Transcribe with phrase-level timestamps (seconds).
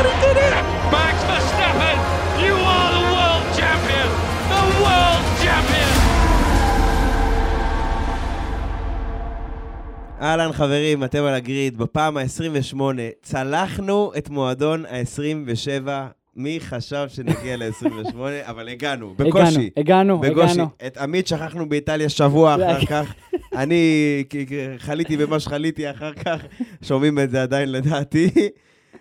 [0.00, 1.98] Max Verstappen,
[2.44, 4.08] you are the world champion.
[4.52, 5.90] The world champion.
[10.20, 12.80] אהלן חברים, אתם על הגריד, בפעם ה-28
[13.22, 15.88] צלחנו את מועדון ה-27.
[16.36, 18.16] מי חשב שנגיע ל-28?
[18.50, 19.70] אבל הגענו, בקושי.
[19.76, 20.50] הגענו, בקושי.
[20.50, 20.68] הגענו.
[20.86, 23.14] את עמית שכחנו באיטליה שבוע אחר כך.
[23.56, 24.24] אני
[24.78, 26.40] חליתי במה שחליתי אחר כך,
[26.82, 28.30] שומעים את זה עדיין לדעתי,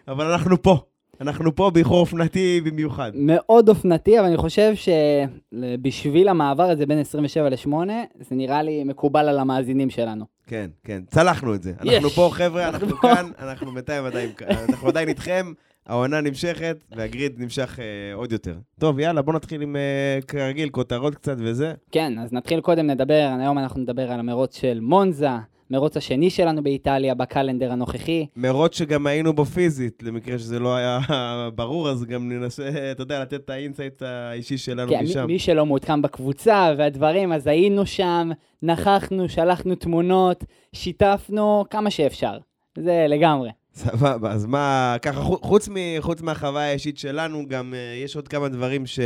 [0.07, 0.79] אבל אנחנו פה.
[1.21, 3.12] אנחנו פה באיחור אופנתי במיוחד.
[3.15, 7.73] מאוד אופנתי, אבל אני חושב שבשביל המעבר הזה בין 27 ל-8,
[8.20, 10.26] זה נראה לי מקובל על המאזינים שלנו.
[10.48, 11.73] כן, כן, צלחנו את זה.
[11.81, 12.09] אנחנו.
[12.09, 12.98] פה, חבר'ה, אנחנו.
[12.98, 14.48] כאן, אנחנו בינתיים עדיין כאן.
[14.70, 15.53] אנחנו עדיין איתכם,
[15.87, 18.55] העונה נמשכת, והגריד נמשך אה, עוד יותר.
[18.79, 21.73] טוב, יאללה, בוא נתחיל עם, אה, כרגיל, כותרות קצת וזה.
[21.91, 25.29] כן, אז נתחיל קודם לדבר, היום אנחנו נדבר על המרוץ של מונזה,
[25.71, 28.25] מרוץ השני שלנו באיטליה ב calendar הנוכחי.
[28.35, 30.99] מרוץ שגם היינו בו פיזית, למקרה שזה לא היה
[31.55, 35.26] ברור, אז גם ננסה, אתה יודע, לתת את ה insight האישי שלנו כן, משם.
[35.26, 38.29] מי, מי שלא מעודכן בקבוצה והדברים, אז היינו שם,
[38.63, 42.37] נכחנו, שלחנו תמונות, שיתפנו כמה שאפשר.
[42.77, 43.49] זה לגמרי.
[43.73, 48.27] סבבה, אז מה, ככה, חו- חוץ, מ, חוץ מהחוויה האישית שלנו, גם אה, יש עוד
[48.27, 48.99] כמה דברים ש...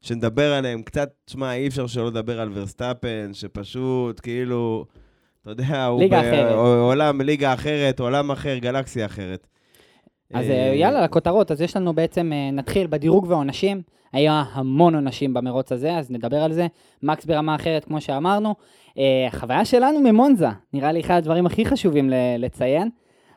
[0.00, 0.82] שנדבר עליהם.
[0.82, 4.84] קצת, תשמע, אי אפשר שלא לדבר על ורסטאפן, שפשוט, כאילו,
[5.50, 6.52] אתה יודע, הוא ליגה אחרת.
[6.78, 9.46] עולם, ליגה אחרת, עולם אחר, גלקסיה אחרת.
[10.34, 11.50] אז אה, אה, יאללה, לכותרות.
[11.50, 13.82] אז יש לנו בעצם, אה, נתחיל בדירוג ועונשים.
[14.12, 16.66] היה המון עונשים במרוץ הזה, אז נדבר על זה.
[17.02, 18.54] מקס ברמה אחרת, כמו שאמרנו.
[19.28, 22.88] החוויה שלנו ממונזה, נראה לי אחד הדברים הכי חשובים לציין.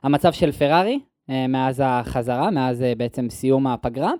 [0.04, 1.00] המצב של פרארי,
[1.30, 4.12] מאז החזרה, מאז בעצם סיום הפגרה.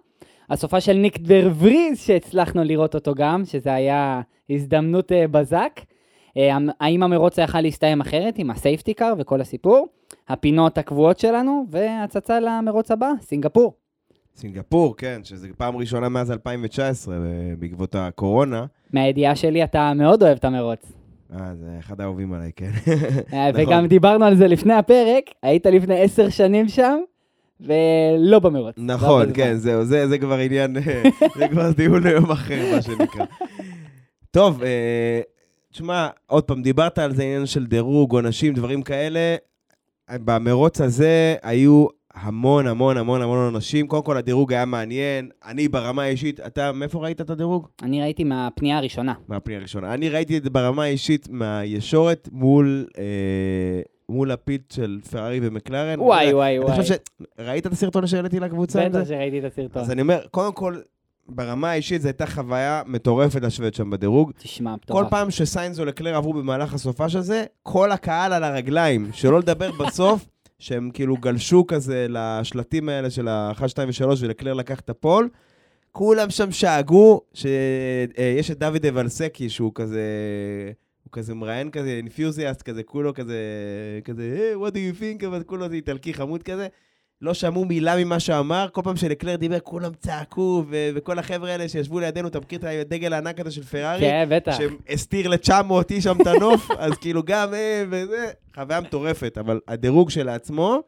[0.50, 5.82] הסופה של ניק דר וריז, שהצלחנו לראות אותו גם, שזה היה הזדמנות בזק.
[6.38, 9.88] אה, האם המרוץ היה להסתיים אחרת עם הסייפטי קאר וכל הסיפור?
[10.30, 13.74] הפינות הקבועות שלנו, והצצה למרוץ הבא, סינגפור.
[14.36, 17.20] סינגפור, כן, שזו פעם ראשונה מאז 2019, אה,
[17.60, 18.66] בעקבות הקורונה.
[18.94, 20.92] מהידיעה שלי, אתה מאוד אוהב את המרוץ.
[21.34, 22.72] אה, זה אחד האהובים עליי, כן.
[23.34, 23.62] אה, נכון.
[23.64, 26.98] וגם דיברנו על זה לפני הפרק, היית לפני עשר שנים שם,
[27.62, 28.76] ולא במרוץ.
[28.78, 29.36] לא נכון, בזמן.
[29.36, 30.76] כן, זהו, זה, זה כבר עניין,
[31.38, 33.26] זה כבר דיון ליום אחר, מה שנקרא.
[34.32, 34.62] טוב,
[35.72, 39.36] תשמע, עוד פעם, דיברת על זה עניין של דירוג, עונשים, דברים כאלה.
[40.14, 43.88] במרוץ הזה היו המון, המון, המון, המון עונשים.
[43.88, 45.30] קודם כל, הדירוג היה מעניין.
[45.46, 47.68] אני ברמה האישית, אתה, מאיפה ראית את הדירוג?
[47.84, 49.14] אני ראיתי מהפנייה הראשונה.
[49.28, 49.94] מהפנייה הראשונה.
[49.94, 53.04] אני ראיתי את זה ברמה האישית מהישורת מול, אה,
[54.10, 56.00] מול ה pit של פרארי ומקלרן.
[56.00, 56.76] וואי, וואי, אני וואי.
[56.82, 56.98] חושב ש...
[57.40, 58.90] ראית את הסרטון שהעליתי לקבוצה?
[58.90, 59.04] בטח?
[59.08, 59.82] שראיתי את הסרטון.
[59.82, 60.80] אז אני אומר, קודם כל,
[61.30, 64.32] ברמה האישית זו הייתה חוויה מטורפת לשבת שם בדירוג.
[64.38, 65.10] תשמע, כל מטורף.
[65.10, 70.26] פעם שסיינס או לקלר עברו במהלך הסופש הזה, כל הקהל על הרגליים, שלא לדבר בסוף,
[70.60, 75.30] שהם כאילו גלשו כזה לשלטים האלה של ה-1, 2 ו-3, ולקלר לקח את ה pole.
[75.92, 80.02] כולם שם שאגו, שיש את דוד אבלסקי, שהוא כזה,
[81.04, 83.40] הוא כזה מראיין כזה, אינפיוזיאסט כזה, כולו כזה,
[84.04, 86.68] כזה, hey, what do you think, אבל כולו זה איטלקי חמוד כזה.
[87.22, 91.70] לא שמעו מילה ממה שאמר, כל פעם שלקלר דיבר, כולם צעקו, ו- וכל החבר'ה האלה
[91.70, 94.00] שישבו לידינו, אתה מכיר את הדגל הענק הזה של פרארי?
[94.02, 94.58] כן, בטח.
[94.58, 100.10] שהסתיר ל-900 איש שם את הנוף, אז כאילו גם הם וזה, חוויה מטורפת, אבל הדירוג
[100.10, 100.80] שלעצמו,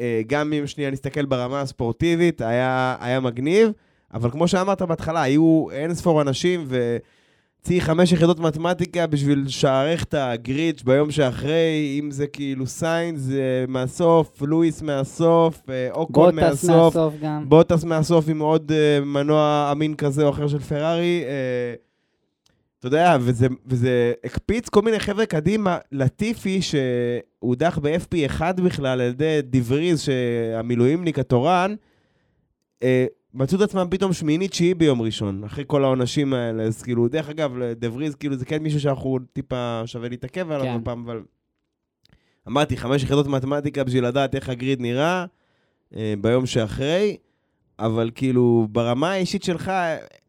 [0.00, 3.70] אה, גם אם שנייה נסתכל ברמה הספורטיבית, היה, היה מגניב,
[4.14, 6.64] אבל כמו שאמרת בהתחלה, היו אין ספור אנשים,
[7.62, 13.64] וצי חמש יחידות מתמטיקה בשביל לשערך את הגריץ' ביום שאחרי, אם זה כאילו סיינס אה,
[13.68, 17.48] מהסוף, לואיס מהסוף, אה, אוקון בוטס מהסוף, מהסוף גם.
[17.48, 21.24] בוטס מהסוף עם עוד uh, מנוע אמין כזה או אחר של פרארי.
[21.24, 21.78] Uh,
[22.78, 25.78] אתה יודע, וזה, וזה הקפיץ כל מיני חבר'ה קדימה.
[25.92, 31.74] לטיפי, שהודח ב-FP1 בכלל על ידי דיבריז, שהמילואימניק התורן,
[32.80, 32.84] uh,
[33.34, 36.62] מצאו את עצמם פתאום שמינית תשיעי ביום ראשון, אחרי כל העונשים האלה.
[36.62, 40.84] אז כאילו, דרך אגב, דבריז, כאילו, זה כן מישהו שאנחנו טיפה שווה להתעכב עליו כן.
[40.84, 41.22] פעם, אבל...
[42.48, 45.24] אמרתי, חמש יחידות מתמטיקה בשביל לדעת איך הגריד נראה
[45.96, 47.16] אה, ביום שאחרי,
[47.78, 49.72] אבל כאילו, ברמה האישית שלך,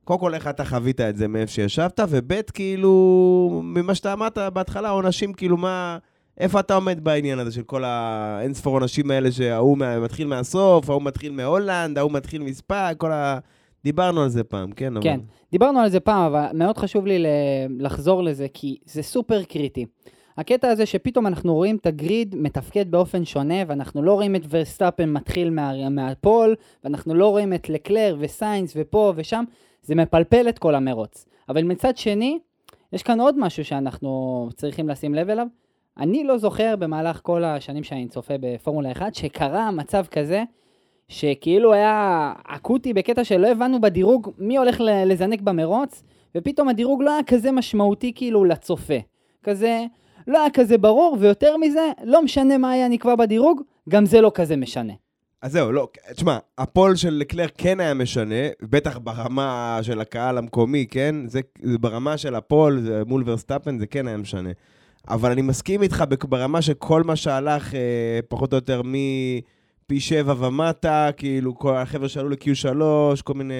[0.04, 4.90] קודם כל, איך אתה חווית את זה מאיפה שישבת, וב' כאילו, ממה שאתה אמרת בהתחלה,
[4.90, 5.98] עונשים, כאילו, מה...
[6.40, 11.32] איפה אתה עומד בעניין הזה של כל האינספור עונשים האלה שההוא מתחיל מהסוף, ההוא מתחיל
[11.32, 13.40] מהולנד, ההוא מתחיל מספא, כל ה...
[13.84, 14.98] דיברנו על זה פעם, כן?
[14.98, 15.04] אבל...
[15.04, 15.20] כן,
[15.52, 17.26] דיברנו על זה פעם, אבל מאוד חשוב לי
[17.80, 19.86] לחזור לזה, כי זה סופר קריטי.
[20.38, 24.42] הקטע הזה שפתאום אנחנו רואים את ה grid מתפקד באופן שונה, ואנחנו לא רואים את
[24.50, 29.44] ורסטאפן מתחיל מה, מה pole, ואנחנו לא רואים את לקלר וסיינס ופה ושם,
[29.84, 31.26] זה מפלפל את כל המרוץ.
[31.50, 32.40] אבל מצד שני,
[32.94, 35.48] יש כאן עוד משהו שאנחנו צריכים לשים לב אליו.
[36.00, 40.44] אני לא זוכר במהלך כל השנים שאני צופה בפורמולה 1, שקרה מצב כזה,
[41.08, 46.04] שכאילו היה אקוטי בקטע שלא הבנו בדירוג מי הולך לזנק במרוץ,
[46.36, 48.98] ופתאום הדירוג לא היה כזה משמעותי כאילו לצופה.
[49.44, 49.86] כזה,
[50.28, 54.32] לא היה כזה ברור, ויותר מזה, לא משנה מה היה נקבע בדירוג, גם זה לא
[54.34, 54.94] כזה משנה.
[55.42, 60.38] אז זהו, לא, תשמע, ה pole של לקלר כן היה משנה, בטח ברמה של הקהל
[60.38, 61.16] המקומי, כן?
[61.28, 64.50] זה, זה ברמה של ה pole זה מול ורסטאפן, זה כן היה משנה.
[65.10, 71.10] אבל אני מסכים איתך ברמה שכל מה שהלך אה, פחות או יותר מפי שבע ומטה,
[71.18, 73.54] כאילו, כל החבר'ה שעלו ל-Q3, כל מיני...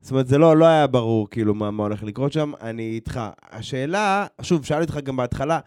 [0.00, 2.52] זאת אומרת, זה לא, לא היה ברור, כאילו, מה, מה הולך לקרות שם.
[2.60, 3.20] אני איתך.
[3.50, 5.60] השאלה, שוב, שאלתי אותך גם בהתחלה,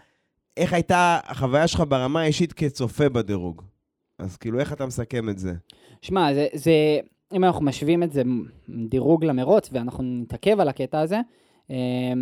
[0.58, 3.62] איך הייתה החוויה שלך ברמה האישית כצופה בדירוג?
[4.20, 5.54] אז כאילו, איך אתה מסכם את זה?
[6.02, 6.72] שמע, זה, זה,
[7.34, 8.22] אם אנחנו משווים את זה
[8.90, 11.20] דירוג למרוץ, ואנחנו נתעכב על הקטע הזה,
[11.72, 12.14] אה,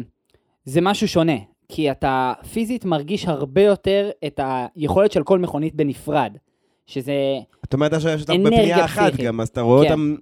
[0.65, 1.37] זה משהו שונה.
[1.69, 6.37] כי אתה פיזית מרגיש הרבה יותר את היכולת של כל מכונית בנפרד.
[6.85, 7.13] שזה...
[7.65, 9.25] את אומרת שאתה אנרגיה בפנייה אחת פסיכית.
[9.25, 9.91] גם, אז אתה רואה כן.
[9.91, 10.15] אותם...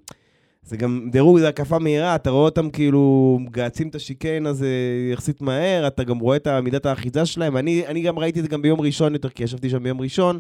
[0.64, 4.70] זה גם דירוג, זה הקפה מהירה, אתה רואה אותם כאילו מגהצים את השיקיין הזה
[5.14, 7.58] יחסית מהר, אתה גם רואה את מידת האחיזה שלהם.
[7.58, 10.40] אני, אני גם ראיתי את זה גם ביום ראשון יותר, כי ישבתי שם ביום ראשון,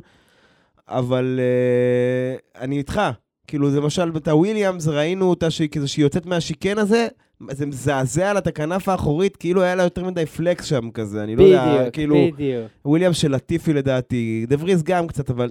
[0.87, 3.01] אבל uh, אני איתך.
[3.47, 7.07] כאילו, למשל, את הוויליאמס, ראינו אותה שהיא, כזה שהיא יוצאת מהשיקיין הזה,
[7.51, 11.43] זה מזעזע את הכנף האחורית, כאילו היה לה יותר מדי פלקס שם כזה, אני לא
[11.43, 12.15] יודע, בדיוק, כאילו...
[12.33, 12.71] בדיוק.
[12.85, 15.49] וויליאמס של לטיפי לדעתי, דה וריס גם קצת, אבל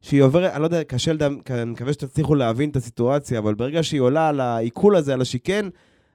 [0.00, 3.82] שהיא עוברת, אני לא יודע, קשה לדעת, אני מקווה שתצליחו להבין את הסיטואציה, אבל ברגע
[3.82, 5.68] שהיא עולה על העיכול הזה, על השיקן,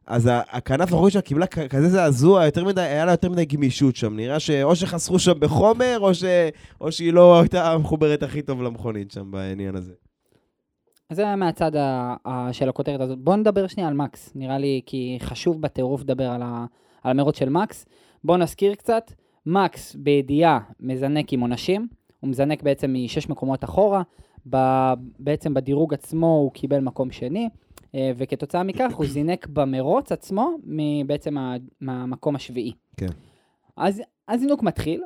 [0.07, 4.15] אז הכנף האחורית שלה קיבלה כזה זעזוע, יותר מדי, היה לה יותר מדי גמישות שם,
[4.15, 6.23] נראה שאו שחסכו שם בחומר, או, ש,
[6.81, 9.91] או שהיא לא הייתה מחוברת הכי טוב למכונית שם בעניין הזה.
[11.11, 13.19] אז זה היה מהצד ה- ה- של הכותרת הזאת.
[13.19, 16.65] בואו נדבר שנייה על מקס, נראה לי כי חשוב בטירוף לדבר על, ה-
[17.03, 17.85] על המרוץ של מקס.
[18.23, 19.11] בואו נזכיר קצת,
[19.45, 21.87] מקס בידיעה מזנק עם עונשים,
[22.19, 24.01] הוא מזנק בעצם משש מקומות אחורה,
[24.49, 27.49] ב- בעצם בדירוג עצמו הוא קיבל מקום שני,
[27.95, 30.49] אה, וכתוצאה מכך הוא זינק במרוץ עצמו
[31.05, 32.73] בעצם מה- מהמקום השביעי.
[32.97, 33.07] כן.
[33.77, 35.01] אז הזינוק מתחיל,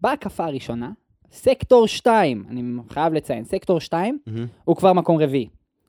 [0.00, 0.90] בהקפה הראשונה,
[1.34, 4.18] סקטור 2, אני חייב לציין, סקטור 2,
[4.64, 5.48] הוא כבר מקום רביעי.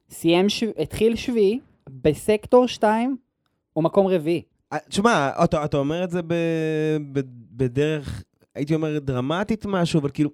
[0.09, 0.65] סיים, שו...
[0.77, 1.59] התחיל שביעי,
[1.89, 3.17] בסקטור 2
[3.73, 4.41] הוא מקום רביעי.
[4.73, 6.33] אה, תשמע, אתה, אתה אומר את זה ב,
[7.11, 7.19] ב,
[7.51, 8.23] בדרך,
[8.55, 10.29] הייתי אומר דרמטית משהו, אבל כאילו,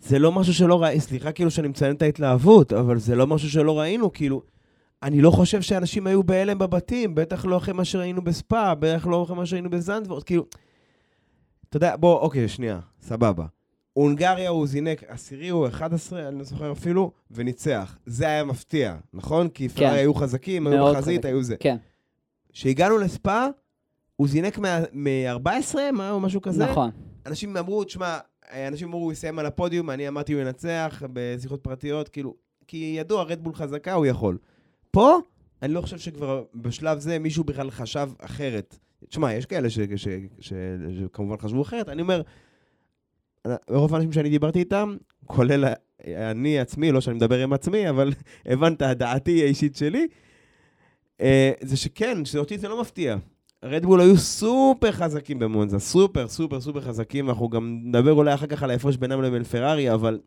[0.00, 3.50] זה לא משהו שלא ראינו, סליחה כאילו שאני מציין את ההתלהבות, אבל זה לא משהו
[3.50, 4.42] שלא ראינו, כאילו,
[5.02, 9.22] אני לא חושב שאנשים היו בהלם בבתים, בטח לא אחרי מה שראינו בספא, בטח לא
[9.22, 10.44] אחרי מה שראינו בזנדוורד, כאילו,
[11.68, 13.44] אתה יודע, בוא, אוקיי, שנייה, סבבה.
[14.00, 17.98] הונגריה הוא זינק עשירי, הוא 11, אני לא זוכר אפילו, וניצח.
[18.06, 19.48] זה היה מפתיע, נכון?
[19.48, 21.20] כי פרארי היו חזקים, היו בחזית, חזקים.
[21.24, 21.56] היו זה.
[21.60, 21.76] כן,
[22.52, 23.46] כשהגענו לספא,
[24.16, 24.58] הוא זינק
[24.92, 26.64] מ-14, מה, או משהו כזה?
[26.66, 26.90] נכון.
[27.26, 28.18] אנשים אמרו, תשמע,
[28.52, 32.34] אנשים אמרו, הוא יסיים על הפודיום, אני אמרתי, הוא ינצח בשיחות פרטיות, כאילו,
[32.66, 34.38] כי ידוע, רדבול חזקה, הוא יכול.
[34.90, 35.18] פה,
[35.62, 38.78] אני לא חושב שכבר בשלב זה מישהו בכלל חשב אחרת.
[39.08, 40.08] תשמע, יש כאלה ש- ש-
[40.40, 40.52] ש-
[41.00, 42.22] שכמובן חשבו אחרת, אני אומר,
[43.70, 45.64] רוב האנשים שאני דיברתי איתם, כולל
[46.06, 48.12] אני עצמי, לא שאני מדבר עם עצמי, אבל
[48.46, 50.06] הבנת, דעתי האישית שלי,
[51.20, 53.16] אה, זה שכן, שאותי זה לא מפתיע.
[53.64, 58.62] רדבול היו סופר חזקים במונזה, סופר, סופר, סופר חזקים, אנחנו גם נדבר אולי אחר כך
[58.62, 60.20] על ההפרש בינם לבין פרארי, אבל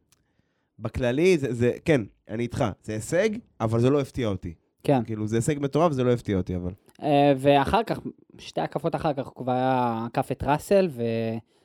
[0.80, 3.30] בכללי, זה, זה, כן, אני איתך, זה הישג,
[3.62, 4.54] אבל זה לא הפתיע אותי.
[4.84, 5.04] כן.
[5.04, 6.72] כאילו, זה הישג מטורף, זה לא הפתיע אותי, אבל...
[7.04, 8.00] אה, ואחר כך,
[8.38, 10.90] שתי הקפות אחר כך, הוא כבר היה עקף את ראסל,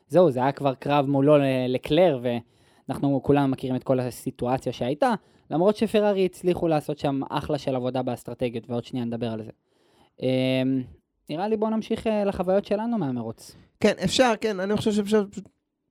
[0.09, 1.37] וזהו, זה היה כבר קרב מולו
[1.69, 2.21] לקלר,
[2.89, 5.15] ואנחנו כולנו מכירים את כל הסיטואציה שהייתה,
[5.51, 9.51] למרות שפרארי הצליחו לעשות שם אחלה של עבודה באסטרטגיות, ועוד שנייה נדבר על זה.
[10.23, 10.63] אה,
[11.31, 13.57] נראה לי בואו נמשיך אה, לחוויות שלנו מהמרוץ.
[13.81, 15.25] כן, אפשר, כן, אני חושב שאפשר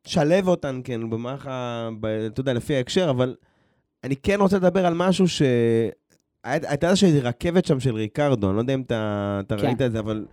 [0.07, 1.89] לשלב אותן, כן, במערך ה...
[2.27, 3.35] אתה יודע, לפי ההקשר, אבל
[4.03, 5.41] אני כן רוצה לדבר על משהו ש...
[6.43, 9.65] הייתה איזושהי רכבת שם של ריקרדו, אני לא יודע אם אתה, אתה כן.
[9.65, 10.25] ראית את זה, אבל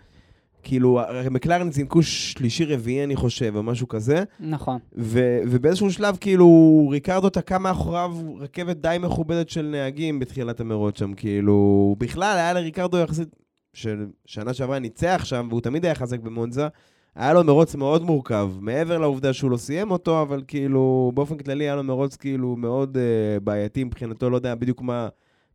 [0.65, 4.79] כאילו, מקלרן זינקו שלישי-רביעי, אני חושב, או משהו כזה, נכון.
[4.99, 6.49] ו- ובאיזשהו שלב, כאילו,
[6.91, 12.99] ריקרדו תקע מאחוריו רכבת די מכובדת של נהגים בתחילת המרוץ שם, כאילו, בכלל, היה לריקרדו
[12.99, 13.29] יחסית,
[13.73, 16.69] ששנה שעברה ניצח שם, והוא תמיד היה חזק במונזה,
[17.15, 21.65] היה לו מרוץ מאוד מורכב, מעבר לעובדה שהוא לא סיים אותו, אבל כאילו, באופן כללי
[21.65, 25.09] היה לו מרוץ כאילו מאוד uh, בעייתי מבחינתו, לא יודע בדיוק מה,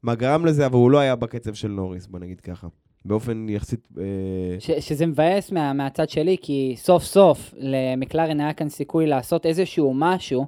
[0.04, 2.68] מה גרם לזה, אבל הוא לא היה בקצב של נוריס, בוא נגיד ככה.
[3.06, 3.88] באופן יחסית...
[3.96, 4.00] Uh,
[4.60, 9.94] ש, שזה מבאס מה, מהצד שלי, כי סוף סוף למקלרן היה כאן סיכוי לעשות איזשהו
[9.96, 10.46] משהו,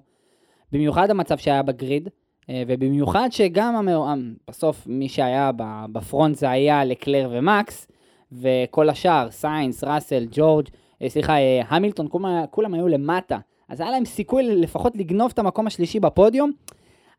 [0.72, 2.10] במיוחד המצב שהיה בגריד,
[2.50, 4.06] אה, ובמיוחד שגם המאו...
[4.50, 5.52] בסוף מי שהיה
[5.92, 7.88] בפרונט זה היה לקלר ומקס,
[8.32, 10.68] וכל השאר, סיינס, ראסל, ג'ורג',
[11.02, 13.38] אה, סליחה, אה, המילטון, כולם, כולם היו למטה.
[13.70, 16.52] אז היה להם סיכוי לפחות לגנוב את המקום השלישי בפודיום,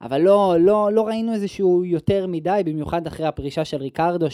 [0.02, 4.26] אבל לא, לא, לא ראינו איזשהו יותר מדי, במיוחד אחרי הפרישה של ריקרדו,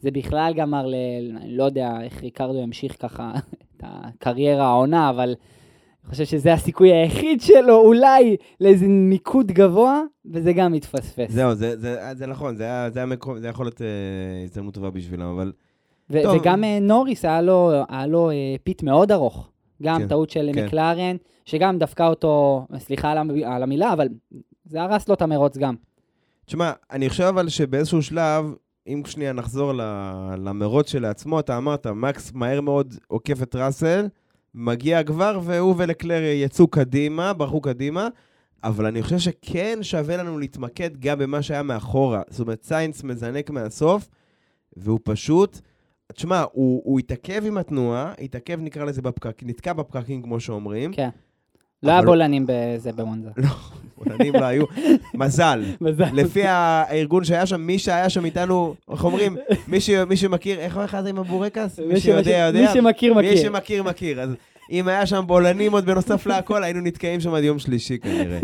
[0.00, 0.94] שזה בכלל גמר ל...
[1.36, 3.32] אני לא יודע איך ריקרדו ימשיך ככה
[3.76, 5.34] את הקריירה העונה, אבל
[6.04, 10.02] אני חושב שזה הסיכוי היחיד שלו, אולי, לאיזה מיקום גבוה,
[10.32, 11.30] וזה גם מתפספס.
[11.30, 13.86] זהו, זה, זה, זה נכון, זה, היה, זה, היה מקום, זה יכול להיות אה,
[14.44, 15.52] הזדמנות טובה בשבילם, אבל...
[16.10, 16.36] ו- טוב.
[16.40, 19.50] וגם אה, נוריס היה לו, היה לו אה, pit מאוד ארוך.
[19.82, 20.64] גם כן, טעות של כן.
[20.64, 23.12] מקלרן, שגם דפקה אותו, סליחה
[23.44, 24.08] על המילה, אבל
[24.64, 25.74] זה הרס לו את המרוץ גם.
[26.46, 28.44] תשמע, אני חושב אבל שבאיזשהו שלב,
[28.86, 29.72] אם שנייה נחזור
[30.36, 34.08] למרוץ שלעצמו, אתה אמרת, מקס מהר מאוד עוקף את ראסל,
[34.54, 38.08] מגיע כבר, והוא ולקלר יצאו קדימה, ברחו קדימה,
[38.64, 42.22] אבל אני חושב שכן שווה לנו להתמקד גם במה שהיה מאחורה.
[42.28, 44.08] זאת אומרת, סיינס מזנק מהסוף,
[44.76, 45.60] והוא פשוט...
[46.12, 50.92] תשמע, הוא, הוא התעכב עם התנועה, התעכב נקרא לזה בפקק, נתקע בפקקים כמו שאומרים.
[50.92, 51.08] כן.
[51.82, 53.28] לא היה אבל- בולענים בזה במונזה.
[53.98, 54.64] בולענים לא היו.
[55.14, 55.64] מזל.
[55.80, 56.04] מזל.
[56.12, 59.36] לפי הארגון שהיה שם, מי שהיה שם איתנו, איך אומרים,
[59.68, 61.80] מי, מי שמכיר, איך אחד עם הבורקס?
[61.88, 62.60] מי שיודע, יודע.
[62.60, 63.42] מי שמכיר, מי מכיר.
[63.42, 64.20] שמכיר, מכיר.
[64.20, 64.30] אז
[64.70, 68.38] אם היה שם בולענים עוד בנוסף להכל, היינו נתקעים שם עד יום שלישי כנראה.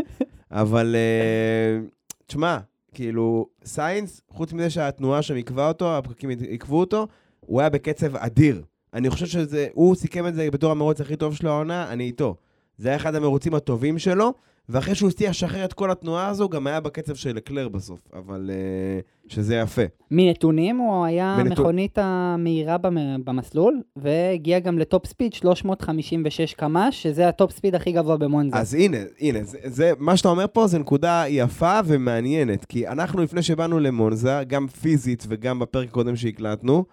[0.50, 1.80] אבל, אה,
[2.26, 2.58] תשמע,
[2.94, 7.06] כאילו, סיינס, חוץ מזה שהתנועה שם עיכבה אותו, הפקקים עיכבו אותו,
[7.40, 8.62] הוא היה בקצב אדיר.
[8.94, 12.34] אני חושב שזה, הוא סיכם את זה בתור המרוץ הכי טוב שלו העונה, אני איתו.
[12.78, 14.32] זה היה אחד המרוצים הטובים שלו,
[14.68, 18.50] ואחרי שהוא הצליח לשחרר את כל התנועה הזו, גם היה בקצב של לקלר בסוף, אבל
[18.50, 19.82] uh, שזה יפה.
[20.10, 27.02] מנתונים הוא היה מנתון- המכונית המהירה במ- במסלול, והגיע גם ל top speed 356 קמ"ש,
[27.02, 28.56] שזה ה top speed הכי גבוה במונזה.
[28.56, 33.22] אז הנה, הנה, זה, זה, מה שאתה אומר פה זה נקודה יפה ומעניינת, כי אנחנו
[33.22, 36.84] לפני שבאנו למונזה, גם פיזית וגם בפרק הקודם שהקלטנו,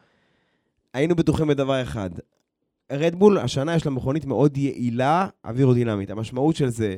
[0.94, 2.10] היינו בטוחים בדבר אחד.
[2.92, 6.10] רדבול, השנה יש לה מכונית מאוד יעילה, אווירודינמית.
[6.10, 6.96] המשמעות של זה,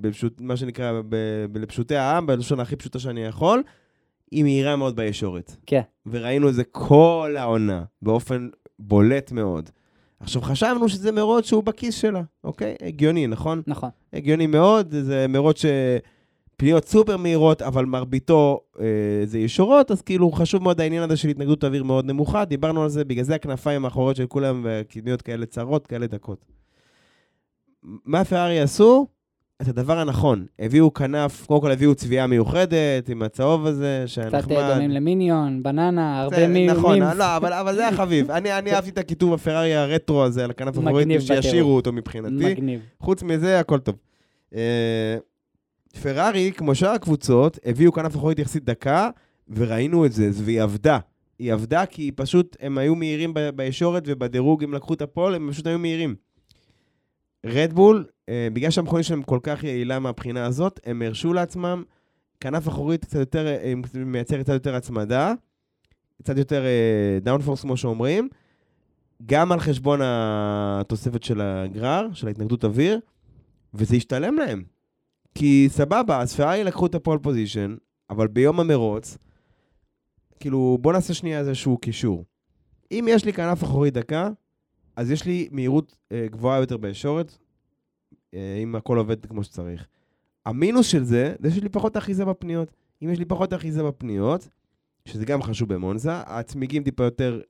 [0.00, 1.00] בפשוט, מה שנקרא,
[1.52, 3.62] בלפשוטי העם, בלשון הכי פשוטה שאני יכול,
[4.30, 5.56] היא מהירה מאוד בישורת.
[5.66, 5.80] כן.
[6.06, 8.48] וראינו את זה כל העונה, באופן
[8.78, 9.70] בולט מאוד.
[10.20, 12.74] עכשיו, חשבנו שזה מרוץ שהוא בכיס שלה, אוקיי?
[12.82, 13.62] הגיוני, נכון?
[13.66, 13.90] נכון.
[14.12, 15.66] הגיוני מאוד, זה מרוץ ש...
[16.62, 18.84] פניות סופר מהירות, אבל מרביתו אה,
[19.24, 22.88] זה ישורות, אז כאילו חשוב מאוד העניין הזה של התנגדות אוויר מאוד נמוכה, דיברנו על
[22.88, 26.44] זה, בגלל זה הכנפיים האחוריות של כולם והקדמיות כאלה צרות, כאלה דקות.
[27.82, 29.06] מה פרארי עשו?
[29.62, 30.46] את הדבר הנכון.
[30.58, 34.52] הביאו כנף, קודם כל הביאו צביעה מיוחדת עם הצהוב הזה, שהיה קצת נחמד.
[34.56, 36.98] אה, דומים למיניון, בננה, הרבה זה, מי- נכון.
[36.98, 38.30] לא, אבל, אבל זה החביב.
[38.30, 41.76] אני, אני אהבתי את הכיתוב הפרארי הרטרו הזה על הכנף האחורית, שישאירו.
[41.76, 42.34] אותו מבחינתי.
[42.34, 42.80] מגניב.
[43.00, 43.94] חוץ מזה, הכל טוב.
[45.96, 49.10] אה, פרארי, כמו שאר הקבוצות, הביאו כנף אחורית יחסית דקה,
[49.48, 50.98] וראינו את זה, והיא עבדה.
[51.38, 55.66] היא עבדה כי פשוט הם היו מהירים בישורת, ובדירוג הם לקחו את הפועל, הם פשוט
[55.66, 56.14] היו מהירים.
[57.46, 61.82] רדבול, אה, בגלל שהמכונית שלהם כל כך יעילה מהבחינה הזאת, הם הרשו לעצמם
[62.40, 65.32] כנף אחורית קצת יותר, אה, מייצרת קצת יותר הצמדה,
[66.22, 66.64] קצת יותר
[67.22, 68.28] דאונפורס כמו שאומרים,
[69.26, 73.00] גם על חשבון התוספת של הגרר, של ההתנגדות אוויר,
[73.74, 74.71] וזה השתלם להם.
[75.34, 77.76] כי סבבה, אז פרארי לקחו את הפול פוזיישן,
[78.10, 79.18] אבל ביום המרוץ,
[80.40, 82.24] כאילו, בוא נעשה שנייה איזשהו קישור.
[82.92, 84.30] אם יש לי כנף אחורית דקה,
[84.96, 87.38] אז יש לי מהירות אה, גבוהה יותר בישורת,
[88.34, 89.86] אה, אם הכל עובד כמו שצריך.
[90.46, 92.72] המינוס של זה, זה שיש לי פחות אחיזה בפניות.
[93.02, 94.48] אם יש לי פחות אחיזה בפניות,
[95.04, 97.40] שזה גם חשוב במונזה, הצמיגים טיפה יותר,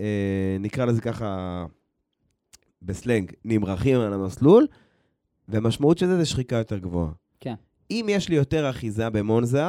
[0.00, 1.66] אה, נקרא לזה ככה,
[2.82, 4.66] בסלנג, נמרחים על המסלול,
[5.50, 7.10] והמשמעות של זה זה שחיקה יותר גבוהה.
[7.40, 7.54] כן.
[7.90, 9.64] אם יש לי יותר אחיזה במונזה,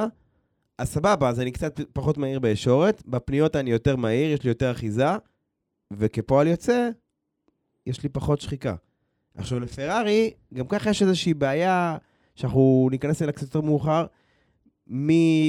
[0.78, 4.72] אז סבבה, אז אני קצת פחות מהיר בישורת, בפניות אני יותר מהיר, יש לי יותר
[4.72, 5.08] אחיזה,
[5.92, 6.90] וכפועל יוצא,
[7.88, 8.76] יש לי פחות שחיקה.
[9.36, 11.98] עכשיו, לפרארי, גם ככה יש איזושהי בעיה,
[12.36, 14.06] שאנחנו ניכנס אליה קצת יותר מאוחר,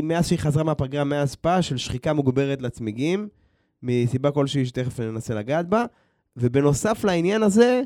[0.03, 3.29] מאז שהיא חזרה מהפגרה, מאז פא, של שחיקה מוגברת לצמיגים,
[3.83, 5.85] מסיבה כלשהי שתכף ננסה לגעת בה,
[6.37, 7.83] ובנוסף לעניין הזה,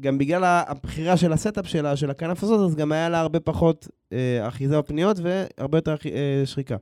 [0.00, 3.40] גם בגלל הבחירה של ה setup שלה, של הכנף הזאת, אז גם היה לה הרבה
[3.40, 6.76] פחות אה, אחיזה בפניות והרבה יותר אה, שחיקה.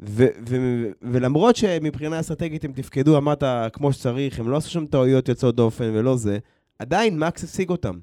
[0.00, 5.28] ו- ו- ולמרות שמבחינה אסטרטגית הם תפקדו, אמרת, כמו שצריך, הם לא עשו שם טעויות
[5.28, 6.38] יוצאות דופן ולא זה,
[6.78, 7.98] עדיין מקס השיג אותם.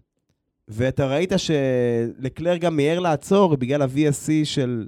[0.68, 4.88] ואתה ראית שלקלר גם מיהר לעצור בגלל ה-VSC של,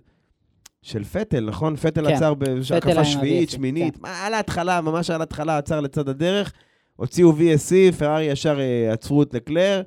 [0.81, 1.75] של פטל, נכון?
[1.75, 4.05] פטל כן, עצר בהקפה שביעית, שמינית, כן.
[4.05, 6.53] על ההתחלה, ממש על ההתחלה עצר לצד הדרך,
[7.01, 9.81] הוציאו VSC, פרארי ישר אה, עצרו את לקלר.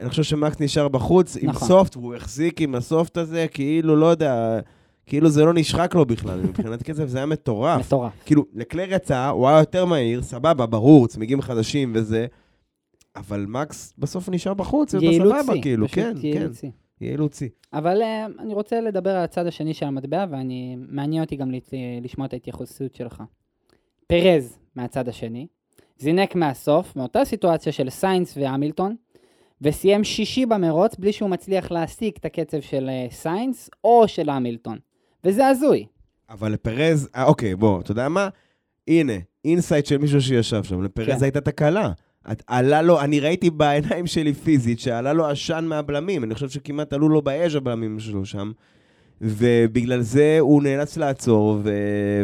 [0.00, 1.68] אני חושב שמקס נשאר בחוץ עם נכון.
[1.68, 4.60] סופט, והוא החזיק עם הסופט הזה, כאילו, לא יודע,
[5.06, 7.86] כאילו זה לא נשחק לו בכלל, מבחינת קצב זה היה מטורף.
[7.86, 8.12] מטורף.
[8.26, 12.26] כאילו, לקלר יצא, הוא היה יותר מהיר, סבבה, ברור, צמיגים חדשים וזה,
[13.16, 16.70] אבל מקס בסוף נשאר בחוץ, ובסבבה, כאילו, כן, כן, שיא.
[17.72, 21.72] אבל אה, אני רוצה לדבר על הצד השני של המטבע, ואני, מעניין אותי גם לת-
[22.02, 23.22] לשמוע את ההתייחסות שלך.
[24.06, 25.46] פרז מהצד השני,
[25.98, 28.96] זינק מהסוף, מאותה סיטואציה של סיינס והמילטון,
[29.62, 34.78] וסיים שישי במרוץ בלי שהוא מצליח להשיג את הקצב של אה, סיינס או של המילטון.
[35.24, 35.86] וזה הזוי.
[36.30, 38.28] אבל לפרז, אה, אוקיי, בוא, אתה יודע מה?
[38.88, 39.12] הנה,
[39.44, 41.24] insight של מישהו שישב שם, לפרז כן.
[41.24, 41.92] הייתה תקלה.
[42.32, 46.92] את- עלה לו, אני ראיתי בעיניים שלי פיזית, שעלה לו עשן מהבלמים, אני חושב שכמעט
[46.92, 48.52] עלו לו באש הבלמים שלו שם.
[49.20, 51.70] ובגלל זה הוא נאלץ לעצור, ו...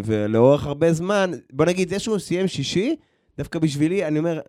[0.04, 2.97] ולאורך הרבה זמן, בוא נגיד, זה שהוא סיים שישי,
[3.38, 4.41] דווקא בשבילי, אני אומר,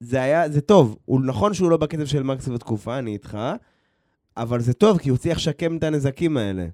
[0.00, 0.96] זה היה, זה טוב.
[1.04, 3.38] הוא נכון שהוא לא בקצב של מקס בתקופה, אני איתך,
[4.36, 6.66] אבל זה טוב, כי הוא צריך לשקם את הנזקים האלה.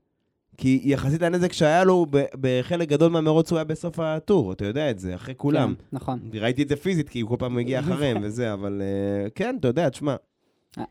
[0.57, 2.07] כי יחסית הנזק שהיה לו,
[2.41, 5.75] בחלק גדול מהמרוץ הוא היה בסוף הטור, אתה יודע את זה, אחרי כולם.
[5.79, 6.21] כן, נכון.
[6.35, 9.69] ראיתי את זה פיזית, כי הוא כל פעם מגיע אחריהם וזה, אבל אה, כן, אתה
[9.69, 10.17] יודע, תשמע.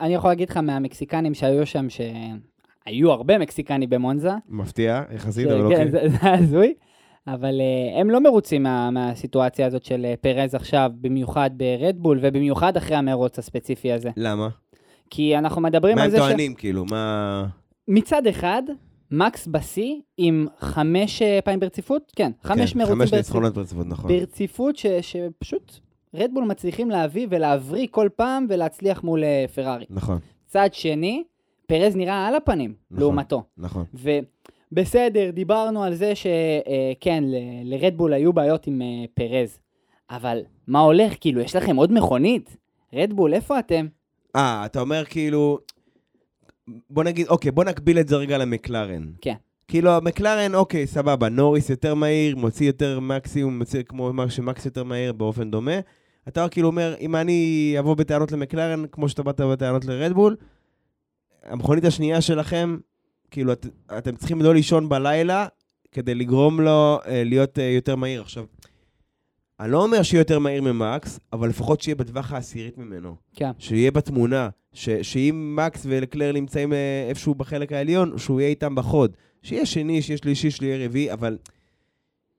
[0.01, 5.87] אני יכול להגיד לך מהמקסיקנים שהיו שם, שהיו הרבה מקסיקנים במונזה, מפתיע, יחסית, אבל כן,
[5.87, 6.09] אוקיי.
[6.09, 6.73] זה הזוי.
[7.33, 12.77] אבל uh, הם לא מרוצים מה, מהסיטואציה הזאת של uh, פרז עכשיו, במיוחד ברדבול, ובמיוחד
[12.77, 14.09] אחרי המרוץ הספציפי הזה.
[14.17, 14.49] למה?
[15.09, 17.45] כי אנחנו מדברים מה על הם זה טוענים, כאילו, מה...
[17.89, 18.63] שמצד אחד,
[19.11, 23.17] מקס בשיא עם חמש uh, פעמים ברציפות, כן, חמש כן, מרוצים חמש ברציפות.
[23.17, 24.11] ניצחונות ברציפות, נכון.
[24.11, 25.79] ברציפות ש, שפשוט
[26.13, 29.85] רדבול מצליחים להביא ולהבריא כל פעם ולהצליח מול אה, פרארי.
[29.89, 31.23] נכון, צד שני,
[31.67, 32.99] פרז נראה על הפנים, נכון.
[33.03, 33.43] לעומתו.
[33.57, 33.85] נכון.
[34.71, 37.23] ובסדר, דיברנו על זה שכן,
[37.63, 39.59] לרדבול היו בעיות עם אה, פרז,
[40.09, 41.13] אבל מה הולך?
[41.21, 42.57] כאילו, יש לכם עוד מכונית?
[42.93, 43.87] רדבול, איפה אתם?
[44.35, 45.59] אה, אתה אומר כאילו...
[46.89, 49.05] בוא נגיד, אוקיי, בוא נקביל את זה רגע למקלרן.
[49.21, 49.33] כן.
[49.67, 54.83] כאילו, המקלרן, אוקיי, סבבה, נוריס יותר מהיר, מוציא יותר מקסימום, מוציא כמו מה שמקס יותר
[54.83, 55.79] מהיר באופן דומה.
[56.27, 60.35] אתה כאילו אומר, אם אני אבוא בטענות למקלרן, כמו שאתה באת בטענות לרדבול,
[61.43, 62.77] המכונית השנייה שלכם,
[63.31, 63.65] כאילו, את,
[63.97, 65.47] אתם צריכים לא לישון בלילה
[65.91, 68.21] כדי לגרום לו אה, להיות אה, יותר מהיר.
[68.21, 68.45] עכשיו,
[69.59, 73.15] אני לא אומר שיהיה יותר מהיר ממקס, אבל לפחות שיהיה בטווח העשירית ממנו.
[73.35, 73.51] כן.
[73.59, 79.17] שיהיה בתמונה, ש, שאם מקס ולקלר נמצאים אה, איפשהו בחלק העליון, שהוא יהיה איתם בחוד.
[79.43, 81.37] שיהיה שני, שיהיה שלישי, שיהיה רביעי, אבל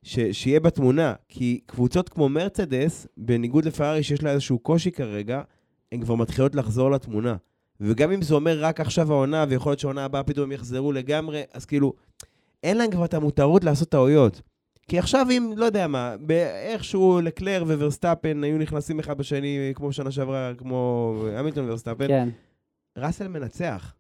[0.03, 1.14] ש, שיהיה בתמונה.
[1.29, 5.42] כי קבוצות כמו מרצדס, בניגוד לפרארי שיש לה איזשהו קושי כרגע,
[5.92, 7.37] הן כבר מתחילות לחזור לתמונה.
[7.81, 11.64] וגם אם זה אומר רק עכשיו העונה, ויכול להיות שהעונה הבאה פתאום יחזרו לגמרי, אז
[11.64, 11.93] כאילו,
[12.62, 14.40] אין להם כבר את המותרות לעשות טעויות.
[14.88, 20.11] כי עכשיו אם, לא יודע מה, באיכשהו לקלר וורסטאפן היו נכנסים אחד בשני, כמו שנה
[20.11, 22.29] שעברה, כמו המילטון וורסטאפן, כן.
[22.99, 23.95] ראסל מנצח.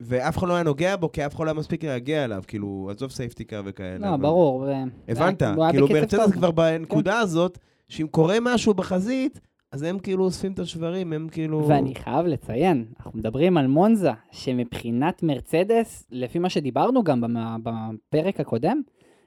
[0.00, 2.90] ואף אחד לא היה נוגע בו, כי אף אחד לא היה מספיק להגיע אליו, כאילו,
[2.94, 3.98] עזוב safety car וכאלה.
[3.98, 4.66] לא, אבל- ברור.
[5.08, 6.30] הבנת, כאילו מרצדס.
[6.32, 9.40] כבר בנקודה הזאת, שאם קורה משהו בחזית,
[9.72, 11.68] אז הם כאילו אוספים את השברים, הם כאילו...
[11.68, 17.22] ואני חייב לציין, אנחנו מדברים על מונזה, שמבחינת מרצדס, לפי מה שדיברנו גם
[17.62, 18.80] בפרק הקודם,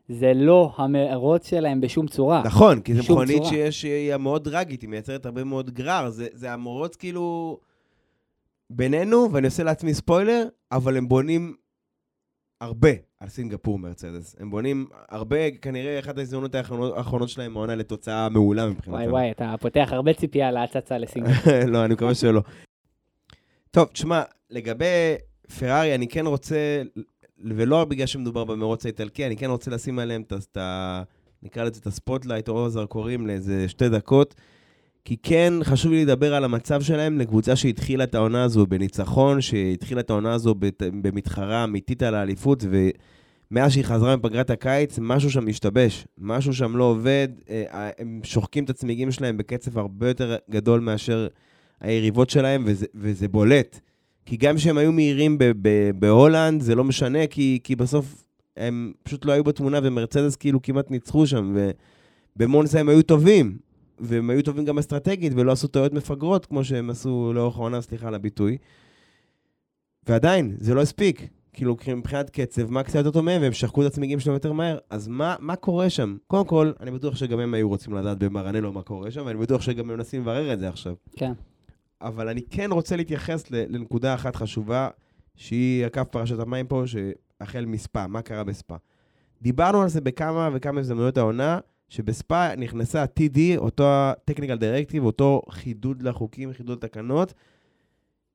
[0.09, 2.41] זה לא המרוץ שלהם בשום צורה.
[2.45, 3.49] נכון, כי זו מכונית צורה.
[3.49, 7.57] שיש, שהיא מאוד דרגית, היא מייצרת הרבה מאוד גרר, זה, זה המרוץ כאילו
[8.69, 11.55] בינינו, ואני עושה לעצמי ספוילר, אבל הם בונים
[12.61, 14.35] הרבה על סינגפור מרצדס.
[14.39, 18.91] הם בונים הרבה, כנראה אחת ההזדמנות האחרונות, שלהם העונה לתוצאה מעולה מבחינתם.
[18.91, 21.31] וואי וואי, אתה פותח הרבה ציפייה להצצה לסינגל.
[21.71, 22.41] לא, אני מקווה שלא.
[23.71, 25.15] טוב, תשמע, לגבי
[25.59, 26.81] פרארי, אני כן רוצה,
[27.37, 31.03] ולא בגלל שמדובר במרוץ האיטלקי, אני כן רוצה לשים עליהם את ה...
[31.43, 34.35] נקרא לזה את ה spotlight או הזרקורים לאיזה שתי דקות,
[35.09, 40.01] כי כן חשוב לי לדבר על המצב שלהם לקבוצה שהתחילה את העונה הזו בניצחון, שהתחילה
[40.01, 42.63] את העונה הזו במתחרה אמיתית על האליפות,
[43.51, 48.63] ומאז שהיא חזרה מפגרת הקיץ, משהו שם השתבש, משהו שם לא עובד, אה, הם שוחקים
[48.63, 51.27] את הצמיגים שלהם בקצב הרבה יותר גדול מאשר
[51.81, 53.79] היריבות שלהם, וזה, וזה בולט.
[54.25, 55.37] כי גם כשהם היו מהירים
[55.95, 58.23] בהולנד, זה לא משנה, כי, כי בסוף
[58.57, 61.55] הם פשוט לא היו בתמונה, ומרצדס כאילו כמעט ניצחו שם,
[62.35, 63.68] ובמונסה הם היו טובים,
[63.99, 68.07] והם היו טובים גם אסטרטגית, ולא עשו טעויות מפגרות, כמו שהם עשו לאורך העונה, סליחה
[68.07, 68.57] על הביטוי.
[70.07, 71.27] ועדיין, זה לא הספיק.
[71.53, 74.77] כאילו, מבחינת קצב, מקס היה יותר טוב מהם, והם שחקו את הצמיגים שלהם יותר מהר,
[74.89, 76.17] אז מה, מה קורה שם?
[76.27, 79.61] קודם כל, אני בטוח שגם הם היו רוצים לדעת במרנלו מה קורה שם, ואני בטוח
[79.61, 80.93] שגם הם מנסים לברר את זה עכשיו.
[81.15, 81.31] כן.
[82.01, 84.89] אבל אני כן רוצה להתייחס לנקודה אחת חשובה,
[85.35, 88.75] שהיא הקו פרשת המים פה, שהחל מספא, מה קרה בספא.
[89.41, 91.59] דיברנו על זה בכמה וכמה הזדמנויות העונה,
[91.89, 97.33] שבספא נכנסה ה-TD, אותו ה-Technical Directive, אותו חידוד לחוקים, חידוד לתקנות,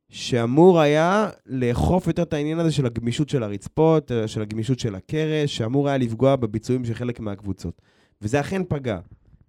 [0.08, 5.56] שאמור היה לאכוף יותר את העניין הזה של הגמישות של הרצפות, של הגמישות של הקרש,
[5.56, 7.82] שאמור היה לפגוע בביצועים של חלק מהקבוצות.
[8.22, 8.98] וזה אכן פגע.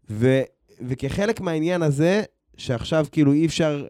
[0.09, 0.41] ו,
[0.81, 2.23] וכחלק מהעניין הזה,
[2.57, 3.87] שעכשיו כאילו אי אפשר,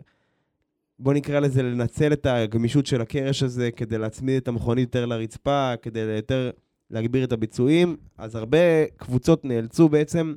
[0.99, 5.73] בוא נקרא לזה, לנצל את הגמישות של הקרש הזה כדי להצמיד את המכונית יותר לרצפה,
[5.81, 6.51] כדי יותר
[6.91, 10.35] להגביר את הביצועים, אז הרבה קבוצות נאלצו בעצם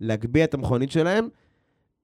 [0.00, 1.28] להגביה את המכונית שלהם,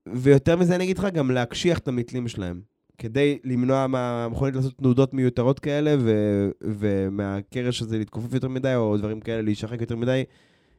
[0.09, 2.61] ויותר מזה אני אגיד לך, גם להקשיח את המתלים שלהם.
[2.99, 9.21] כדי למנוע מהמכונית לעשות תנודות מיותרות כאלה, ו- ומהקרש הזה להתכופף יותר מדי, או דברים
[9.21, 10.25] כאלה להישחק יותר מדי,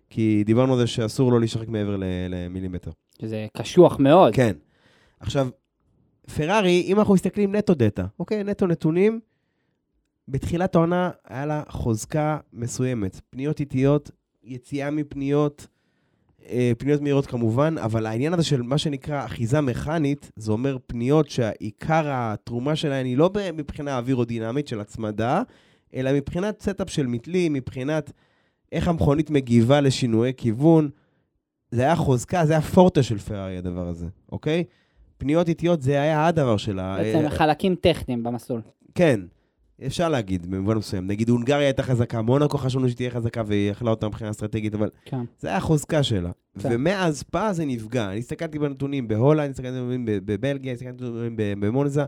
[0.09, 2.91] כי דיברנו על זה שאסור לו להישחק מעבר ל- למילימטר.
[3.21, 4.35] שזה קשוח מאוד.
[4.35, 4.51] כן.
[5.19, 5.47] עכשיו,
[6.35, 9.19] פרארי, אם אנחנו מסתכלים נטו דאטה, אוקיי, נטו נתונים,
[10.27, 13.21] בתחילת העונה היה לה חוזקה מסוימת.
[13.29, 14.11] פניות איטיות,
[14.43, 15.67] יציאה מפניות,
[16.49, 21.29] אה, פניות מהירות כמובן, אבל העניין הזה של מה שנקרא אחיזה מכנית, זה אומר פניות
[21.29, 25.41] שהעיקר התרומה שלהן היא לא מבחינה אווירודינמית של הצמדה,
[25.95, 28.11] אלא מבחינת setup של מתלים, מבחינת
[28.71, 30.89] איך המכונית מגיבה לשינויי כיוון.
[31.71, 34.63] זה היה חוזקה, זה היה פורטה של פרארי הדבר הזה, אוקיי?
[35.17, 36.97] פניות איטיות זה היה הדבר שלה.
[36.97, 38.61] בעצם אה, חלקים טכניים במסלול.
[38.95, 39.19] כן,
[39.85, 41.07] אפשר להגיד במובן מסוים.
[41.07, 45.21] נגיד הונגריה הייתה חזקה, מונקו חשבנו שתהיה חזקה והיא אכלה אותה מבחינה אסטרטגית, אבל כן.
[45.39, 46.31] זה היה החוזקה שלה.
[46.59, 46.69] כן.
[46.71, 48.09] ומאז פא זה נפגע.
[48.09, 52.03] אני הסתכלתי בנתונים בהולנד, הסתכלתי בנתונים בבלגיה, הסתכלתי בנתונים במונזה.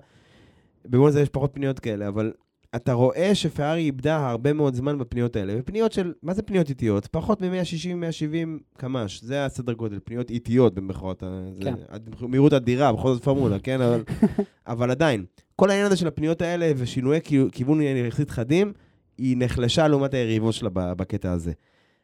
[0.85, 2.31] במונזה יש פחות פניות כאלה, אבל
[2.75, 5.53] אתה רואה שפרארי איבדה הרבה מאוד זמן בפניות האלה.
[5.59, 7.07] ופניות של, מה זה פניות איטיות?
[7.07, 9.21] פחות מ-160-170 קמ"ש.
[9.23, 11.23] זה הסדר גודל, פניות איטיות במרכאות.
[11.53, 11.73] זה כן.
[11.87, 13.81] עד- מהירות אדירה, בכל זאת פורמולה, כן?
[13.81, 14.03] אבל,
[14.67, 15.25] אבל עדיין,
[15.55, 18.73] כל העניין הזה של הפניות האלה ושינויי כי- כיוון יחסית חדים,
[19.17, 21.51] היא נחלשה לעומת היריבות שלה בקטע הזה.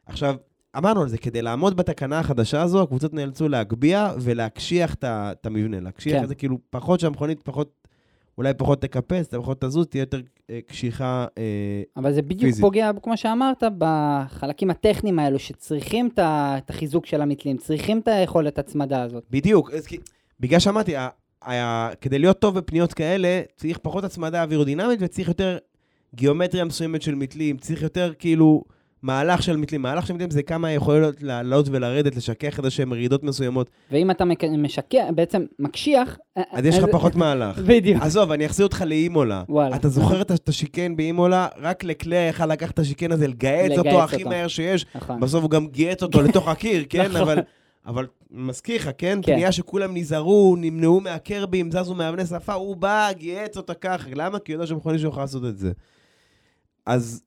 [0.06, 0.34] עכשיו,
[0.76, 5.80] אמרנו על זה, כדי לעמוד בתקנה החדשה הזו, הקבוצות נאלצו להגביה ולהקשיח את המבנה.
[5.80, 6.22] להקשיח כן.
[6.22, 7.83] את זה כאילו פחות שהמכונית פחות,
[8.38, 10.20] אולי פחות תקפץ, פחות תזוז, תהיה יותר
[10.50, 11.26] אה, קשיחה.
[11.38, 12.60] אה, אבל זה בדיוק פיזית.
[12.64, 19.02] פוגע, כמו שאמרת, בחלקים הטכניים האלו, שצריכים את החיזוק של המתלים, צריכים את היכולת הצמדה
[19.02, 19.24] הזאת.
[19.30, 19.96] בדיוק, אז כי,
[20.40, 21.08] בגלל שאמרתי, ה-
[21.42, 25.58] ה- כדי להיות טוב בפניות כאלה, צריך פחות הצמדה אווירודינמית וצריך יותר
[26.14, 28.64] גיאומטריה מסוימת של מתלים, צריך יותר כאילו
[29.04, 29.82] מהלך של מתלים.
[29.82, 34.24] מהלך של מתלים זה כמה יכולות לעלות ולרדת, לשכך איזה שהן רעידות מסוימות, ואם אתה
[34.58, 36.18] משקע, בעצם מקשיח...
[36.36, 37.58] אז יש לך פחות מהלך.
[37.68, 38.02] בדיוק.
[38.02, 39.42] עזוב, אני אחזיר אותך לאימולה.
[39.48, 39.76] וואלה.
[39.76, 41.48] אתה זוכר את השיקן באימולה?
[41.58, 44.24] רק לקלר יכל לקחת את השיקן הזה, לגהץ לגהץ אותו הכי.
[44.24, 44.86] מהר שיש.
[44.94, 45.20] נכון.
[45.20, 47.06] בסוף הוא גם גייץ אותו לתוך הקיר, כן?
[47.06, 47.20] נכון.
[47.20, 47.38] אבל,
[47.86, 49.18] אבל מזכיר לך, כן?
[49.22, 49.32] כן.
[49.32, 54.10] פנייה שכולם נזהרו, נמנעו מהקרבים, זזו מאבני שפה, הוא בא, גייץ אותה ככה.
[54.14, 54.38] למה?
[54.38, 55.72] כי הוא יודע שמכונית יכולה לעשות את זה.
[56.86, 57.22] אז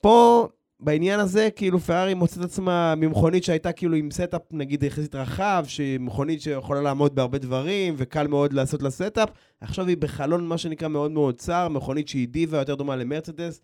[0.00, 0.48] פה,
[0.84, 5.64] בעניין הזה, כאילו פרארי מוצאת את עצמה ממכונית שהייתה כאילו עם setup, נגיד, יחסית רחב,
[5.68, 9.28] שהיא מכונית שיכולה לעמוד בהרבה דברים, וקל מאוד לעשות לה setup.
[9.60, 13.60] עכשיו היא בחלון, מה שנקרא, מאוד מאוד צר, מכונית שהיא דיבה יותר דומה למרצדס.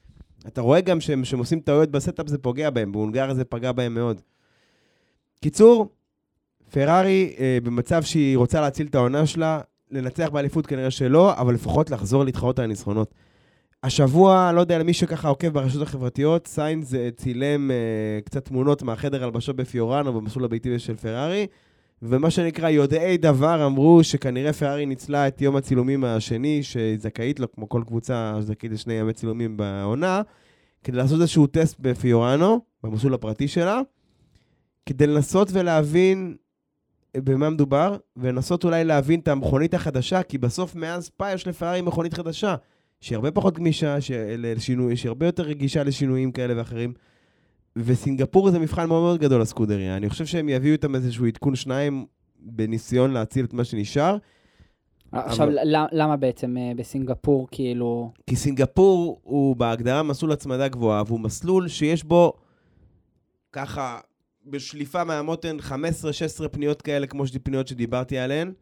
[0.46, 3.72] אתה רואה גם שהם שהם עושים טעויות ב setup, זה פוגע בהם, בהונגריה זה פגע
[3.72, 4.20] בהם מאוד.
[5.40, 5.88] קיצור,
[6.72, 11.90] פרארי אה, במצב שהיא רוצה להציל את העונה שלה, לנצח באליפות כנראה שלא, אבל לפחות
[11.90, 13.14] לחזור להתחרות על הניצחונות.
[13.82, 17.76] השבוע, לא יודע, למי שככה עוקב ברשתות החברתיות, סיינס אה, צילם אה,
[18.24, 21.46] קצת תמונות מהחדר הלבשה בפיורנו, במסלול הביתי של פרארי,
[22.02, 27.52] ומה שנקרא יודעי דבר אמרו שכנראה פרארי ניצלה את יום הצילומים השני, שהיא זכאית לו,
[27.52, 30.22] כמו כל קבוצה זכאית לשני ימי צילומים בעונה,
[30.84, 33.80] כדי לעשות איזשהו טסט בפיורנו, במסלול הפרטי שלה,
[34.86, 36.36] כדי לנסות ולהבין
[37.16, 42.14] במה מדובר, ולנסות אולי להבין את המכונית החדשה, כי בסוף מאז פאי יש לפרארי מכונית
[42.14, 42.54] חדשה,
[43.00, 44.38] שהיא הרבה פחות גמישה, שהיא
[45.08, 46.92] הרבה יותר רגישה לשינויים כאלה ואחרים.
[47.76, 49.96] וסינגפור זה מבחן מאוד מאוד גדול לסקודריה.
[49.96, 52.06] אני חושב שהם יביאו איתם איזשהו עדכון שניים
[52.40, 54.16] בניסיון להציל את מה שנשאר.
[55.12, 58.12] עכשיו, אבל- ל- למה בעצם אה, בסינגפור, כאילו...
[58.26, 62.32] כי סינגפור הוא בהגדרה מסלול הצמדה גבוהה, והוא מסלול שיש בו
[63.52, 63.98] ככה,
[64.46, 65.56] בשליפה מהמותן
[66.44, 68.52] 15-16 פניות כאלה, כמו פניות שדיברתי עליהן.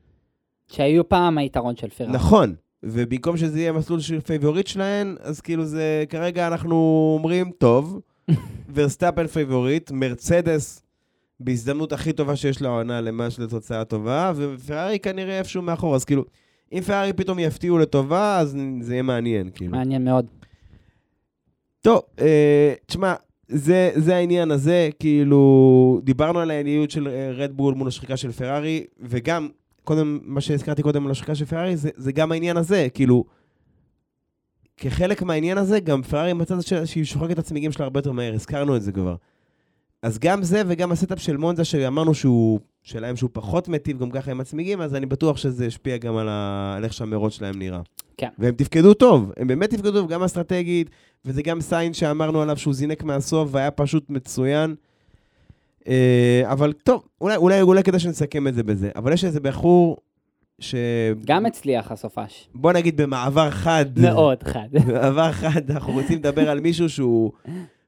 [0.68, 2.12] שהיו פעם היתרון של פרארי.
[2.12, 2.54] נכון.
[2.86, 6.74] ובמקום שזה יהיה מסלול של favorite שלהן, אז כאילו זה, כרגע אנחנו
[7.18, 8.00] אומרים, טוב,
[8.74, 10.82] ורסטאפן favorite, מרצדס
[11.40, 16.24] בהזדמנות הכי טובה שיש לעונה למש לתוצאה טובה, ופרארי כנראה איפשהו מאחור, אז כאילו,
[16.72, 19.70] אם פרארי פתאום יפתיעו לטובה, אז זה יהיה מעניין, כאילו.
[19.70, 20.26] מעניין מאוד.
[21.80, 23.14] טוב, אה, תשמע,
[23.48, 29.48] זה, זה העניין הזה, כאילו, דיברנו על העליונות של רדבול מול השחיקה של פרארי, וגם,
[29.86, 33.24] קודם, מה שהזכרתי קודם על השחיקה של פרארי, זה, זה גם העניין הזה, כאילו,
[34.76, 38.76] כחלק מהעניין הזה, גם פרארי מצא שהיא שוחקת את הצמיגים שלה הרבה יותר מהר, הזכרנו
[38.76, 39.16] את זה כבר.
[40.02, 44.10] אז גם זה וגם ה setup של מונזה, שאמרנו שהוא, שלהם שהוא פחות מיטיב גם
[44.10, 46.74] ככה עם הצמיגים, אז אני בטוח שזה השפיע גם על, ה...
[46.76, 47.80] על איך שהמרוץ שלהם נראה.
[48.16, 48.28] כן.
[48.38, 50.90] והם תפקדו טוב, הם באמת תפקדו טוב, גם אסטרטגית,
[51.24, 54.74] וזה גם סיין שאמרנו עליו שהוא זינק מהסוף והיה פשוט מצוין.
[55.88, 58.90] אה, אבל טוב, אולי, אולי, אולי כדאי שנסכם את זה בזה.
[58.96, 59.96] אבל יש איזה בחור
[60.58, 60.74] ש...
[61.24, 62.48] גם הצליח הסופש.
[62.54, 63.86] בוא נגיד במעבר חד.
[63.98, 64.68] מאוד חד.
[64.86, 67.32] במעבר חד, אנחנו רוצים לדבר על מישהו שהוא...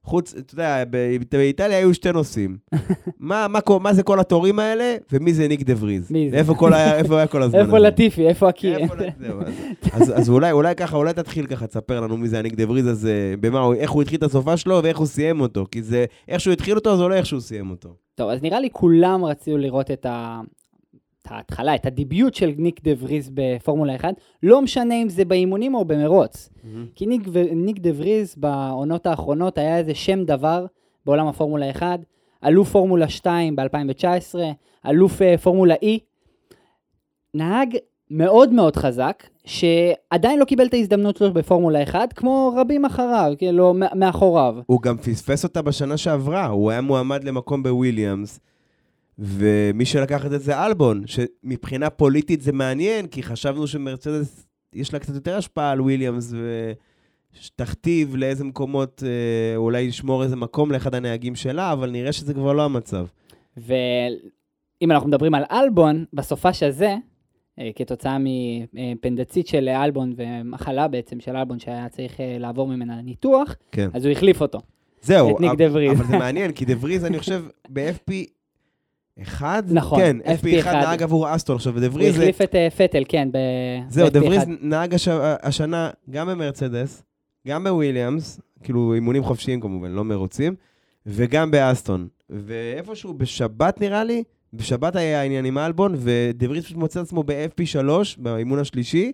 [0.04, 0.84] חוץ, אתה יודע,
[1.30, 2.56] באיטליה היו שתי נושאים.
[3.20, 6.10] מה, מה, קו- מה זה כל התורים האלה, ומי זה ניק דה וריז.
[6.10, 6.36] מי זה?
[6.36, 7.86] איפה כל היה, איפה היה כל הזמן איפה הזה?
[7.86, 8.78] לטיפי, איפה הקיר?
[9.92, 12.86] אז- אז, אולי, אולי ככה, אולי תתחיל ככה, תספר לנו מי זה הניק דה וריז
[12.86, 15.66] הזה, במה הוא, איך הוא התחיל את הסופ"ש שלו ואיך הוא סיים אותו.
[15.70, 17.94] כי זה, איך שהוא התחיל אותו, זה לא איך שהוא סיים אותו.
[18.14, 20.40] טוב, אז נראה לי כולם רצו לראות את, ה...
[21.32, 25.74] ההתחלה, את ה debut של ניק דה וריז בפורמולה 1, לא משנה אם זה באימונים
[25.74, 26.50] או במרוץ.
[26.94, 27.22] כי ניק.
[27.52, 30.66] ניק דה וריז בעונות האחרונות היה איזה שם דבר
[31.06, 32.00] בעולם הפורמולה 1,
[32.44, 34.38] אלוף פורמולה 2 ב-2019,
[34.86, 35.98] אלוף אה, פורמולה E,
[37.34, 37.76] נהג
[38.10, 43.74] מאוד מאוד חזק, שעדיין לא קיבל את ההזדמנות שלו בפורמולה 1, כמו רבים אחריו, כאילו,
[43.94, 44.54] מאחוריו.
[44.66, 48.40] הוא גם פספס אותה בשנה שעברה, הוא היה מועמד למקום בוויליאמס,
[49.18, 54.98] ומי שלקח את זה זה אלבון, שמבחינה פוליטית זה מעניין, כי חשבנו שמרצדס, יש לה
[54.98, 56.32] קצת יותר השפעה על וויליאמס,
[57.44, 62.52] ותכתיב לאיזה מקומות, אה, אולי לשמור איזה מקום לאחד הנהגים שלה, אבל נראה שזה כבר
[62.52, 63.06] לא המצב.
[63.56, 66.96] ואם אנחנו מדברים על אלבון, בסופש הזה,
[67.58, 68.16] אה, כתוצאה
[68.72, 73.88] מאפנדציט של אלבון ומחלה בעצם של אלבון שהיה צריך אה, לעבור ממנה ניתוח, כן.
[73.94, 74.58] אז הוא החליף אותו.
[75.02, 76.00] זהו, את ניק אבל- דה וריז.
[76.00, 78.12] אבל זה מעניין, כי דה וריז, אני חושב, ב-FP...
[79.22, 79.62] אחד?
[79.66, 80.64] נכון, כן, FP1.
[80.64, 81.56] FP1 נהג עבור אסטון.
[81.56, 82.02] עכשיו, ודה הוא.
[82.02, 83.38] החליף את אה, פטל, כן, ב...
[83.88, 84.24] זהו, ב- דה FP1.
[84.24, 85.08] וריז נהג הש...
[85.42, 87.02] השנה גם במרצדס,
[87.48, 90.54] גם בוויליאמס, כאילו אימונים חופשיים כמובן, לא מרוצים,
[91.06, 92.08] וגם באסטון.
[92.30, 97.22] ואיפשהו בשבת נראה לי, בשבת היה העניין עם אלבון, ודה וריז פשוט מוצא את עצמו
[97.22, 99.12] ב-FP3, באימון השלישי,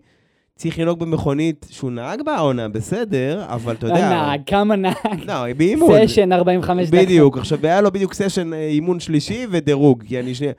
[0.56, 4.10] צריך לנהוג במכונית שהוא נהג בה העונה, בסדר, אבל אתה יודע...
[4.10, 4.94] נהג, כמה נהג,
[5.26, 6.06] לא, באימון.
[6.06, 7.00] סשן 45 דקות.
[7.00, 10.52] בדיוק, עכשיו היה לו בדיוק סשן אה, אימון שלישי ודירוג, כי אני שנייה...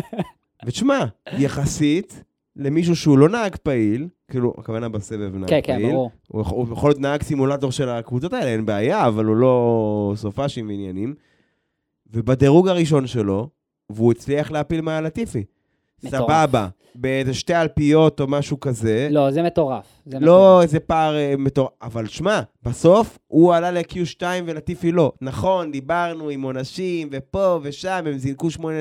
[0.66, 1.04] ותשמע,
[1.38, 2.24] יחסית
[2.56, 6.10] למישהו שהוא לא נהג פעיל, כאילו, הכוונה בסבב נהג כן, פעיל, כן, ברור.
[6.28, 10.68] הוא הוא יכול להיות נהג סימולטור של הקבוצות האלה, אין בעיה, אבל הוא לא סופאשים
[10.68, 11.14] ועניינים.
[12.12, 13.48] ובדירוג הראשון שלו,
[13.90, 15.44] והוא הצליח להפיל מעל לטיפי.
[16.04, 16.22] מטורף.
[16.22, 19.08] סבבה, באיזה שתי אלפיות או משהו כזה.
[19.10, 19.86] לא, זה מטורף.
[20.06, 20.26] זה מטורף.
[20.26, 25.12] לא איזה פער אה, מטורף, אבל שמע, בסוף הוא עלה ל-Q2 ולטיפי לא.
[25.20, 28.78] נכון, דיברנו עם עונשים ופה ושם, הם זינקו 8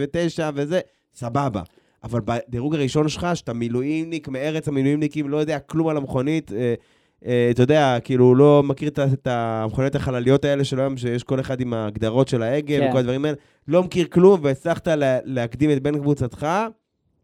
[0.00, 0.80] ו-9 וזה,
[1.14, 1.62] סבבה.
[2.04, 6.74] אבל בדירוג הראשון שלך, שאתה מילואימניק מארץ המילואימניקים, לא יודע כלום על המכונית, אה,
[7.24, 11.72] אתה יודע, כאילו, לא מכיר את המכוניות החלליות האלה של היום, שיש כל אחד עם
[11.72, 12.86] ההגדרות של ההגה כן.
[12.88, 13.36] וכל הדברים האלה,
[13.68, 16.46] לא מכיר כלום, והצלחת לה, להקדים את בן קבוצתך,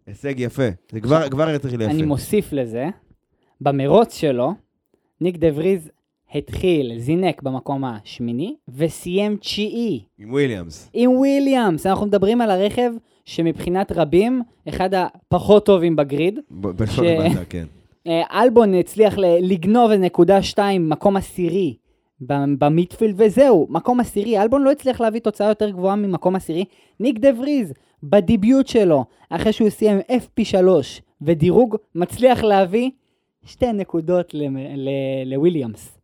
[0.06, 0.68] הישג יפה.
[0.92, 1.90] זה כבר, כבר יתחיל יפה.
[1.92, 2.86] אני מוסיף לזה,
[3.60, 4.52] במרוץ שלו,
[5.20, 5.90] ניק דה וריז
[6.34, 10.04] התחיל, זינק במקום השמיני, וסיים תשיעי.
[10.18, 10.90] עם וויליאמס.
[10.92, 12.90] עם וויליאמס, אנחנו מדברים על הרכב
[13.24, 16.38] שמבחינת רבים, אחד הפחות טובים ב grid.
[16.50, 17.64] בלשון ש- המעטה, כן.
[18.06, 21.76] אה, אלבון הצליח לגנוב איזה נקודה שתיים, מקום עשירי
[22.58, 24.42] ב midfield, וזהו, מקום עשירי.
[24.42, 26.64] אלבון לא הצליח להביא תוצאה יותר גבוהה ממקום עשירי.
[27.00, 30.56] ניק דה וריז, ב debut שלו, אחרי שהוא סיים FP3
[31.22, 32.90] ודירוג, מצליח להביא
[33.44, 34.34] שתי נקודות
[35.26, 35.95] לוויליאמס.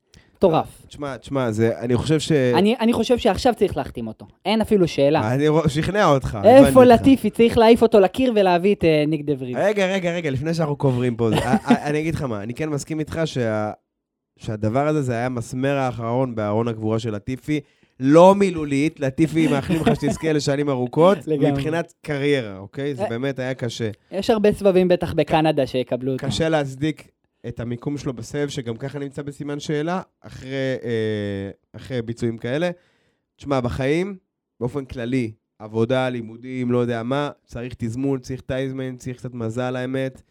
[0.46, 0.82] מטורף.
[0.88, 2.32] תשמע, תשמע, זה, אני חושב ש...
[2.32, 4.26] אני, אני חושב שעכשיו צריך להחתים אותו.
[4.46, 5.34] אין אפילו שאלה.
[5.34, 6.38] אני רוא- שכנע אותך.
[6.44, 7.00] איפה הבנתי אותך.
[7.02, 7.30] לטיפי?
[7.30, 9.32] צריך להעיף אותו לקיר ולהביא את אה, ניק דה.
[9.54, 12.54] רגע, רגע, רגע, לפני שאנחנו קוברים פה, זה- א- א- אני אגיד לך מה, אני
[12.54, 13.70] כן מסכים איתך שה...
[14.38, 17.60] שהדבר הזה זה היה מסמר האחרון בארון הגבורה של לטיפי.
[18.00, 21.50] לא מילולית, לטיפי מאחלים לך שתזכה לשנים ארוכות, לגמרי.
[21.52, 22.94] מבחינת קריירה, אוקיי?
[22.94, 23.08] זה אה.
[23.08, 23.90] באמת היה קשה.
[24.12, 26.26] יש הרבה סבבים בטח בקנדה שיקבלו אותו.
[26.26, 27.08] קשה להצדיק
[27.48, 32.70] את המיקום שלו בסבב, שגם ככה נמצא בסימן שאלה, אחרי, אה, אחרי ביצועים כאלה.
[33.36, 34.16] תשמע, בחיים,
[34.60, 40.22] באופן כללי, עבודה, לימודים, לא יודע מה, צריך תזמון, צריך טייזמן, צריך קצת מזל, האמת.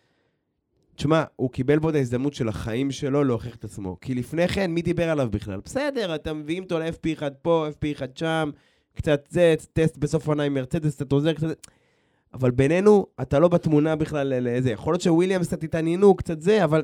[0.96, 3.98] תשמע, הוא קיבל פה את ההזדמנות של החיים שלו להוכיח את עצמו.
[4.02, 5.60] כי לפני כן, מי דיבר עליו בכלל?
[5.66, 8.50] בסדר, אתם מביאים אותו ל-FP1 פה, FP1 שם,
[8.94, 11.68] קצת זה, טסט בסוף העונה עם מרצדס, קצת עוזר, קצת...
[12.34, 14.72] אבל בינינו, אתה לא בתמונה בכלל לאיזה...
[14.72, 16.84] יכול להיות שוויליאמס קצת התעניינו, קצת זה, אבל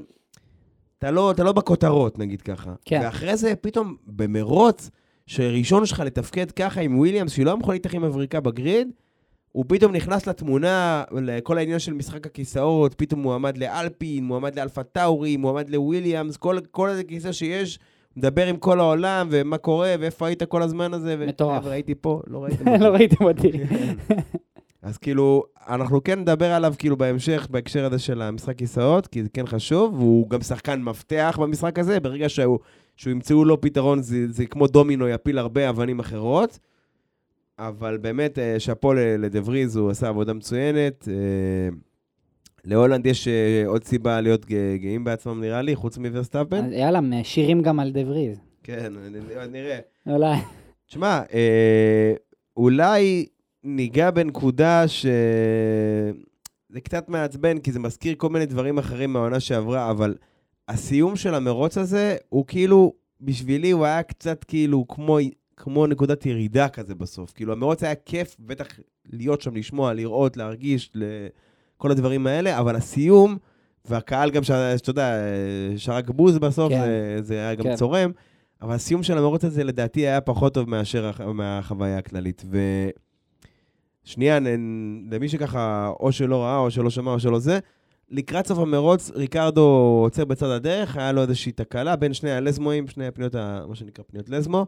[1.00, 2.74] אתה לא, אתה לא בכותרות, נגיד ככה.
[2.86, 3.00] כן.
[3.04, 4.90] ואחרי זה, פתאום, במרוץ,
[5.26, 8.92] שראשון שלך לתפקד ככה עם וויליאמס, שהיא לא להתאחד עם אבריקה בגריד,
[9.52, 15.38] הוא פתאום נכנס לתמונה, לכל העניין של משחק הכיסאות, פתאום מועמד לאלפין, מועמד לאלפה טאורי,
[15.38, 17.80] מועמד לוויליאמס, כל, כל איזה כיסא שיש,
[18.18, 21.18] מדבר עם כל העולם, ומה קורה, ואיפה היית כל הזמן הזה.
[21.18, 21.62] מטורף.
[21.62, 22.84] חבר'ה, הייתי פה, לא ראיתם אותי.
[22.84, 23.52] לא ראיתם אותי.
[24.88, 29.30] אז כאילו, אנחנו כן נדבר עליו כאילו בהמשך, בהקשר הזה של המשחק כיסאות, כי זה
[29.30, 32.60] כן חשוב, והוא גם שחקן מפתח במשחק הזה, ברגע שהוא,
[32.96, 36.60] שהוא ימצאו לו פתרון, זה, זה כמו דומינו, יפיל הרבה אבנים אחרות.
[37.60, 41.08] אבל באמת, אה, שאפו לדבריז, הוא עשה עבודה מצוינת.
[41.08, 41.70] אה,
[42.66, 44.46] להולנד יש אה, עוד סיבה להיות
[44.76, 46.74] גאים בעצמם, נראה לי, חוץ מוורסטאפן.
[46.74, 48.38] יאללה, שירים גם על דה וריז.
[48.64, 48.94] כן,
[49.52, 49.80] נראה.
[50.08, 50.38] אולי.
[50.88, 51.22] תשמע,
[52.58, 53.26] אולי
[53.68, 55.06] ניגע בנקודה ש...
[56.70, 60.16] זה קצת מעצבן, כי זה מזכיר כל מיני דברים אחרים מהעונה שעברה, אבל
[60.68, 65.18] הסיום של המרוץ הזה, הוא כאילו, בשבילי הוא היה קצת כאילו כמו,
[65.58, 67.34] כמו נקודת ירידה כזה בסוף.
[67.34, 68.68] כאילו, המרוץ היה כיף, בטח
[69.14, 70.92] להיות שם, לשמוע, לראות, להרגיש,
[71.78, 73.38] כל הדברים האלה, אבל הסיום,
[73.86, 75.14] והקהל גם, שאתה יודע,
[75.78, 76.80] שרק בוז בסוף, כן.
[76.82, 77.76] זה, זה היה גם כן.
[77.76, 78.12] צורם.
[78.62, 82.42] אבל הסיום של המרוץ הזה לדעתי היה פחות טוב מאשר הח- מהחוויה הכללית.
[82.46, 83.07] ושנייה,
[84.40, 87.60] נ- למי שככה או שלא ראה, או שלא שמע, או שלא זה,
[88.10, 89.62] לקראת סוף המרוץ, ריקרדו
[90.04, 94.04] עוצר בצד הדרך, היה לו איזושהי תקלה בין שני הלזמואים, שני הפניות, ה- מה שנקרא
[94.08, 94.66] פניות לזמו.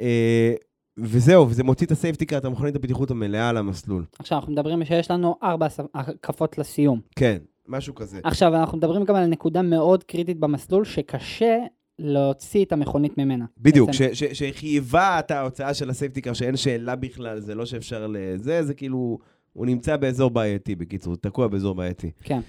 [0.00, 0.52] אה,
[0.98, 4.04] וזהו, וזה מוציא את ה safety car, את המכונית הבטיחות המלאה על המסלול.
[4.18, 7.00] עכשיו, אנחנו מדברים שיש לנו ארבע הקפות לסיום.
[7.16, 8.20] כן, משהו כזה.
[8.24, 11.56] עכשיו, אנחנו מדברים גם על נקודה מאוד קריטית במסלול, שקשה
[12.02, 13.44] להוציא את המכונית ממנה.
[13.58, 13.90] בדיוק,
[14.32, 18.74] שחייבה את ההוצאה של ה safety car, שאין שאלה בכלל, זה לא שאפשר לזה, זה
[18.74, 19.18] כאילו,
[19.52, 22.10] הוא נמצא באזור בעייתי, בקיצור, תקוע באזור בעייתי.
[22.22, 22.40] כן.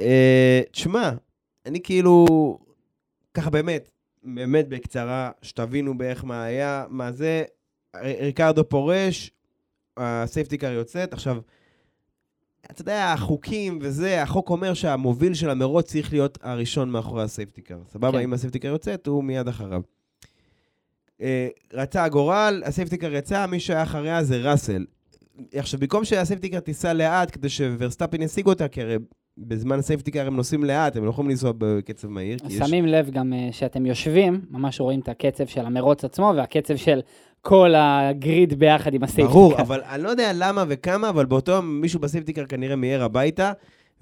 [0.00, 1.10] אה, תשמע,
[1.66, 2.26] אני כאילו,
[3.34, 3.90] ככה באמת,
[4.22, 7.44] באמת בקצרה, שתבינו בערך מה היה, מה זה,
[8.02, 9.30] ריקרדו פורש,
[9.96, 11.38] ה safety car יוצאת, עכשיו,
[12.70, 17.58] אתה יודע, החוקים וזה, החוק אומר שהמוביל של המרוץ צריך להיות הראשון מאחורי ה safety
[17.58, 17.78] car.
[17.92, 18.18] סבבה?
[18.18, 18.24] כן.
[18.24, 19.80] אם ה safety car יוצאת, הוא מיד אחריו.
[21.22, 24.84] אה, רצה הגורל, ה safety car יצא, מי שהיה אחריה זה ראסל.
[25.52, 28.96] עכשיו, במקום שה safety car תיסע לאט כדי שוורסטאפין ישיג אותה, כי הרי
[29.38, 32.38] בזמן ה safety car הם נוסעים לאט, הם לא יכולים לנסוע בקצב מהיר.
[32.38, 36.32] כי יש- שמים לב גם אה, שאתם יושבים, ממש רואים את הקצב של המרוץ עצמו,
[36.36, 37.00] והקצב של
[37.40, 39.28] כל ה grid ביחד עם ה safety car.
[39.38, 42.76] ברור, אבל אני לא יודע למה וכמה, אבל באותו יום מישהו ב safety car כנראה
[42.76, 43.52] מיהר הביתה,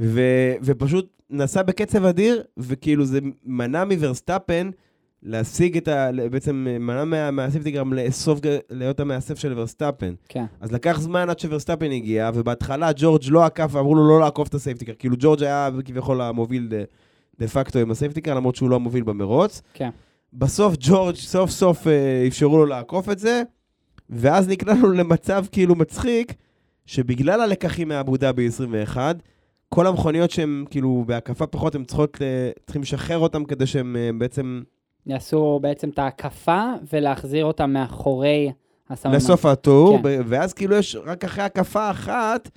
[0.01, 0.21] ו,
[0.63, 4.71] ופשוט נסע בקצב אדיר, וכאילו זה מנע מוורסטאפן
[5.27, 6.11] להשיג את ה...
[6.31, 10.15] בעצם מנע מה, מה safety car לאסוף, ג- להיות המאסף של וורסטאפן.
[10.29, 10.45] כן.
[10.61, 14.55] אז לקח זמן עד שוורסטאפן הגיע, ובהתחלה ג'ורג' לא עקף, ואמרו לו לא לעקוף את
[14.55, 14.93] ה safety car.
[14.99, 16.77] כאילו ג'ורג' היה כביכול המוביל דה,
[17.39, 19.63] דה פקטו עם ה safety car, למרות שהוא לא המוביל במרוץ.
[19.75, 19.91] כן.
[20.33, 23.43] בסוף ג'ורג' סוף סוף אה, אפשרו לו לעקוף את זה,
[24.11, 26.33] ואז נקלענו למצב כאילו מצחיק,
[26.87, 29.17] שבגלל הלקחים מאבו דאבי 21,
[29.69, 34.11] כל המכוניות שהן כאילו בהקפה פחות, הן צריכות, אה, צריכים לשחרר אותן כדי שהן אה,
[34.19, 34.63] בעצם
[35.07, 38.53] יעשו בעצם את ההקפה ולהחזיר אותה מאחורי
[38.91, 39.15] הסממן.
[39.15, 40.21] לסוף הטור, כן.
[40.27, 42.51] ואז כאילו יש רק אחרי הקפה אחת,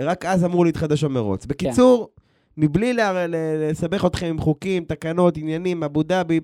[0.00, 1.46] רק אז אמור להתחדש המרוץ.
[1.46, 2.08] בקיצור,
[2.56, 3.26] מבלי לה-
[3.70, 6.40] לסבך אתכם עם חוקים, תקנות, עניינים, אבו דאבי,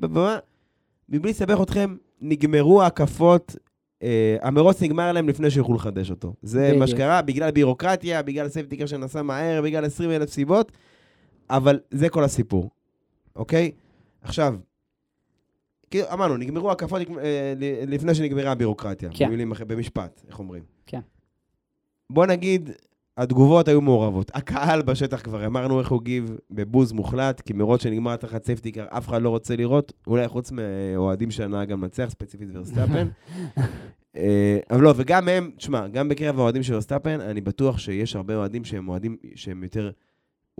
[1.08, 3.56] מבלי לסבך אתכם, נגמרו ההקפות,
[4.02, 6.32] אה, המרוץ נגמר להם לפני שיוכלו לחדש אותו.
[6.42, 6.86] זה מה.
[6.86, 10.72] שקרה, בגלל בירוקרטיה, בגלל safety car שנסע מהר, בגלל 20 אלף סיבות,
[11.50, 12.70] אבל זה כל הסיפור,
[13.36, 13.70] אוקיי?
[14.22, 14.54] עכשיו,
[15.90, 17.54] כאילו, אמרנו, נגמרו ההקפות אה,
[17.86, 19.08] לפני שנגמרה הבירוקרטיה.
[19.12, 19.26] כן.
[19.26, 20.62] במילים אחרות, במשפט, איך אומרים?
[20.86, 21.00] כן.
[22.10, 22.70] בוא נגיד,
[23.16, 24.30] התגובות היו מעורבות.
[24.34, 28.86] הקהל בשטח כבר אמרנו איך הוא הגיב בבוז מוחלט, כי מרוץ שנגמר תחת safety car,
[28.88, 33.08] אף אחד לא רוצה לראות, אולי חוץ מאוהדים שהנהג גם מנצח, ספציפית ורסטאפן.
[34.16, 38.36] אה, אבל לא, וגם הם, תשמע, גם בקרב האוהדים של ורסטאפן, אני בטוח שיש הרבה
[38.36, 39.90] אוהדים שהם אוהדים שהם יותר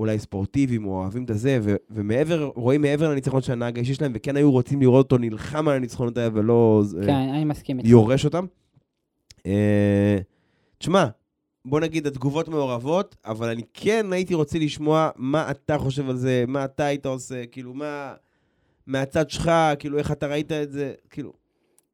[0.00, 4.12] אולי ספורטיביים, או אוהבים את הזה, ו- ומעבר, רואים מעבר לניצחון של הנהג האישי שלהם,
[4.14, 7.88] וכן היו רוצים לראות אותו נלחם על הניצחונות האלה ולא אה, כן, אני מסכים איתך.
[7.88, 8.46] יורש אותם.
[9.46, 10.18] אה,
[10.78, 11.06] תשמע,
[11.64, 16.44] בוא נגיד התגובות מעורבות, אבל אני כן הייתי רוצה לשמוע מה אתה חושב על זה,
[16.48, 18.14] מה אתה היית עושה, כאילו, מה...
[18.86, 21.32] מהצד שלך, כאילו, איך אתה ראית את זה, כאילו...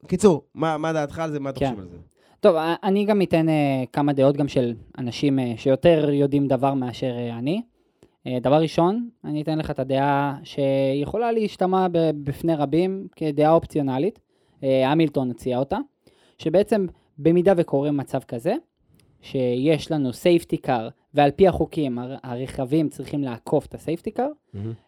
[0.06, 1.70] קיצור, מה, מה דעתך על זה, מה אתה כן.
[1.70, 1.96] חושב על זה?
[2.40, 7.10] טוב, אני גם אתן אה, כמה דעות גם של אנשים אה, שיותר יודעים דבר מאשר
[7.18, 7.62] אה, אני.
[8.26, 11.86] אה, דבר ראשון, אני אתן לך את הדעה שיכולה להשתמע
[12.24, 14.18] בפני רבים כדעה אופציונלית.
[14.62, 15.78] אה, המילטון הציע אותה,
[16.38, 16.86] שבעצם
[17.18, 18.54] במידה וקורה מצב כזה,
[19.22, 24.28] שיש לנו safety car ועל פי החוקים הר- הרכבים צריכים לעקוף את ה safety car,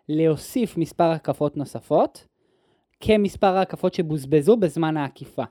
[0.08, 2.26] להוסיף מספר הקפות נוספות,
[3.00, 5.42] כמספר ההקפות שבוזבזו בזמן העקיפה.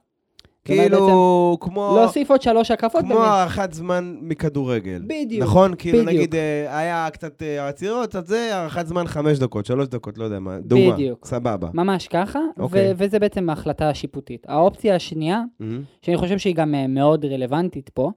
[0.68, 1.98] כאילו, כמו...
[2.00, 3.02] להוסיף עוד שלוש הקפות.
[3.02, 3.20] כמו.
[3.20, 5.02] הארכת זמן מכדורגל.
[5.08, 5.74] בדיוק, נכון?
[5.78, 6.10] כאילו, בדיוק.
[6.10, 10.24] נגיד, אה, היה קצת אה, עצירות, אז זה הארכת זמן חמש דקות, שלוש דקות, לא
[10.24, 10.60] יודע מה.
[10.60, 10.94] דוגמה.
[10.94, 11.26] בדיוק.
[11.26, 11.70] סבבה.
[11.74, 12.92] ממש ככה, אוקיי.
[12.92, 14.46] ו- וזה בעצם ההחלטה השיפוטית.
[14.50, 15.82] האופציה השנייה, מהמם.
[16.02, 18.12] שאני חושב שהיא גם אה, מאוד רלוונטית פה,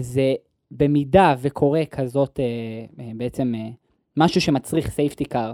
[0.00, 0.34] זה
[0.70, 2.40] במידה וקורה כזאת,
[3.16, 3.52] בעצם
[4.16, 5.52] משהו שמצריך סייפטי קאר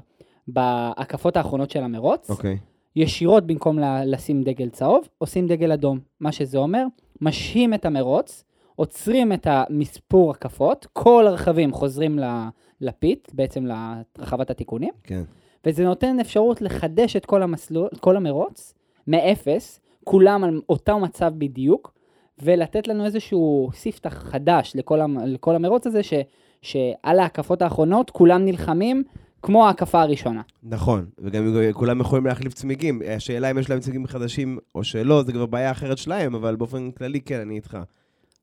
[0.49, 2.59] בהקפות האחרונות של המרוץ, אוקיי.
[2.99, 5.99] ישירות במקום לשים דגל צהוב, עושים דגל אדום.
[6.21, 6.85] מה שזה אומר,
[7.21, 8.45] משהים את המרוץ,
[8.77, 12.49] עוצרים את המספור הקפות, כל הרכבים חוזרים ל-
[12.81, 15.23] לפיט, בעצם לרחבת התיקונים, כן.
[15.67, 18.75] וזה נותן אפשרות לחדש את כל, המסלול, כל המרוץ
[19.07, 21.95] מאפס, כולם על אותו מצב בדיוק,
[22.43, 26.15] ולתת לנו איזשהו ספתח חדש לכל, המ, לכל המרוץ הזה, ש,
[26.63, 29.03] שעל ההקפות האחרונות כולם נלחמים
[29.43, 30.43] כמו ההקפה הראשונה.
[30.63, 33.03] נכון, וגם כולם יכולים להחליף צמיגים.
[33.17, 36.91] השאלה אם יש להם צמיגים חדשים או שלא, זה כבר בעיה אחרת שלהם, אבל באופן
[36.91, 37.79] כללי, כן, אני איתך.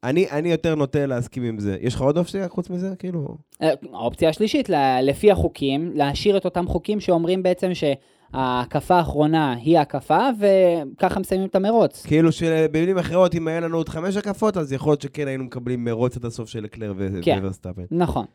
[0.03, 1.77] אני, אני יותר נוטה להסכים עם זה.
[1.81, 2.93] יש לך עוד אופציה חוץ מזה?
[2.99, 3.37] כאילו...
[3.61, 4.69] אה, האופציה השלישית,
[5.03, 11.55] לפי החוקים, להשאיר את אותם חוקים שאומרים בעצם שההקפה האחרונה היא ההקפה, וככה מסיימים את
[11.55, 12.05] המרוץ.
[12.05, 15.83] כאילו שבמילים אחרות, אם היה לנו עוד חמש הקפות, אז יכול להיות שכן היינו מקבלים
[15.83, 17.39] מרוץ עד הסוף של לקלר ו- כן.
[17.41, 17.83] וורסטאפן.
[17.91, 18.25] נכון.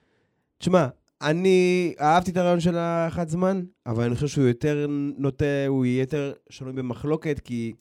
[0.59, 0.87] תשמע,
[1.23, 4.87] אני אהבתי את הרעיון של האחת זמן, אבל אני חושב שהוא יותר
[5.19, 7.73] נוטה, הוא יהיה יותר שנוי במחלוקת, כי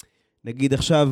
[0.45, 1.11] נגיד עכשיו,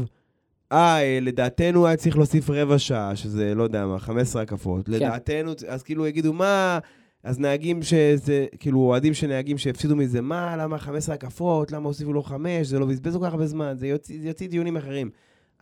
[0.71, 4.89] אה, לדעתנו היה צריך להוסיף רבע שעה, שזה, לא יודע מה, 15 הקפות.
[4.89, 6.79] לדעתנו, אז כאילו יגידו, מה...
[7.23, 12.13] אז נהגים שזה, כאילו, אוהדים של נהגים שהפסידו מזה, מה, למה 15 הקפות, למה הוסיפו
[12.13, 15.09] לו 5, זה לא בזבז כל כך הרבה זמן, זה יוציא, זה יוציא דיונים אחרים.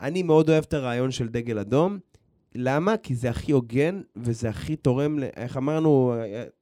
[0.01, 1.99] אני מאוד אוהב את הרעיון של דגל אדום.
[2.55, 2.97] למה?
[2.97, 6.13] כי זה הכי הוגן, וזה הכי תורם, ל- איך אמרנו,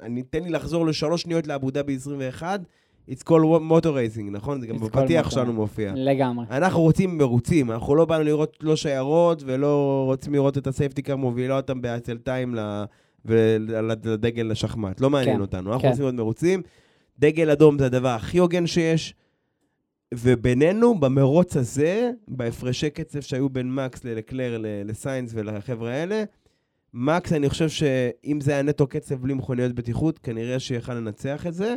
[0.02, 2.62] אני, תן לי לחזור לשלוש שניות לאבו דאבי 21,
[3.10, 3.30] it's called
[3.72, 4.62] motor racing, נכון?
[4.62, 5.30] זה גם בפתיח.
[5.32, 5.94] שלנו מופיע.
[5.96, 6.46] לגמרי.
[6.52, 11.01] אנחנו רוצים מרוצים, אנחנו לא באנו לראות לא שיירות, ולא רוצים לראות את ה safety
[11.01, 12.84] car מובילה אותם בעצלתיים ל-
[13.26, 15.02] ולדגל השחמט.
[15.02, 15.88] לא מעניין כן, אותנו, אנחנו כן.
[15.90, 16.62] רוצים להיות מרוצים.
[17.20, 19.14] דגל אדום זה הדבר הכי הוגן שיש,
[20.18, 26.24] ובינינו, במרוץ הזה, בהפרשי קצב שהיו בין מקס ללקלר, לסיינס ולחבר'ה האלה,
[26.94, 31.54] מקס, אני חושב שאם זה היה נטו קצב בלי מכוניות בטיחות, כנראה שיכל לנצח את
[31.54, 31.76] זה.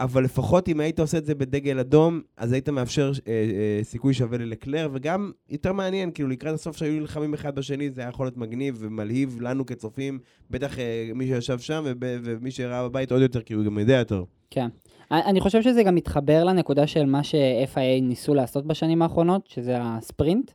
[0.00, 4.14] אבל לפחות אם היית עושה את זה בדגל אדום, אז היית מאפשר אה, אה, סיכוי
[4.14, 8.26] שווה ללקלר, וגם יותר מעניין, כאילו לקראת הסוף שהיו נלחמים אחד בשני, זה היה יכול
[8.26, 10.18] להיות מגניב ומלהיב לנו כצופים,
[10.50, 14.24] בטח אה, מי שישב שם ומי שראה בבית עוד יותר, כי הוא גם יודע יותר.
[14.50, 14.68] כן.
[15.10, 20.50] אני חושב שזה גם מתחבר לנקודה של מה ש-FIA ניסו לעשות בשנים האחרונות, שזה הספרינט.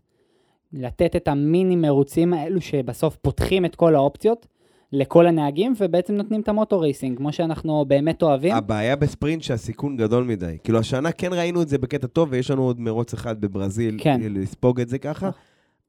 [0.73, 4.47] לתת את המיני מרוצים האלו שבסוף פותחים את כל האופציות
[4.91, 8.55] לכל הנהגים, ובעצם נותנים את המוטו רייסינג, כמו שאנחנו באמת אוהבים.
[8.55, 10.57] הבעיה בספרינט שהסיכון גדול מדי.
[10.63, 14.21] כאילו, השנה כן ראינו את זה בקטע טוב, ויש לנו עוד מרוץ אחד בברזיל, כן.
[14.21, 15.29] לספוג את זה ככה,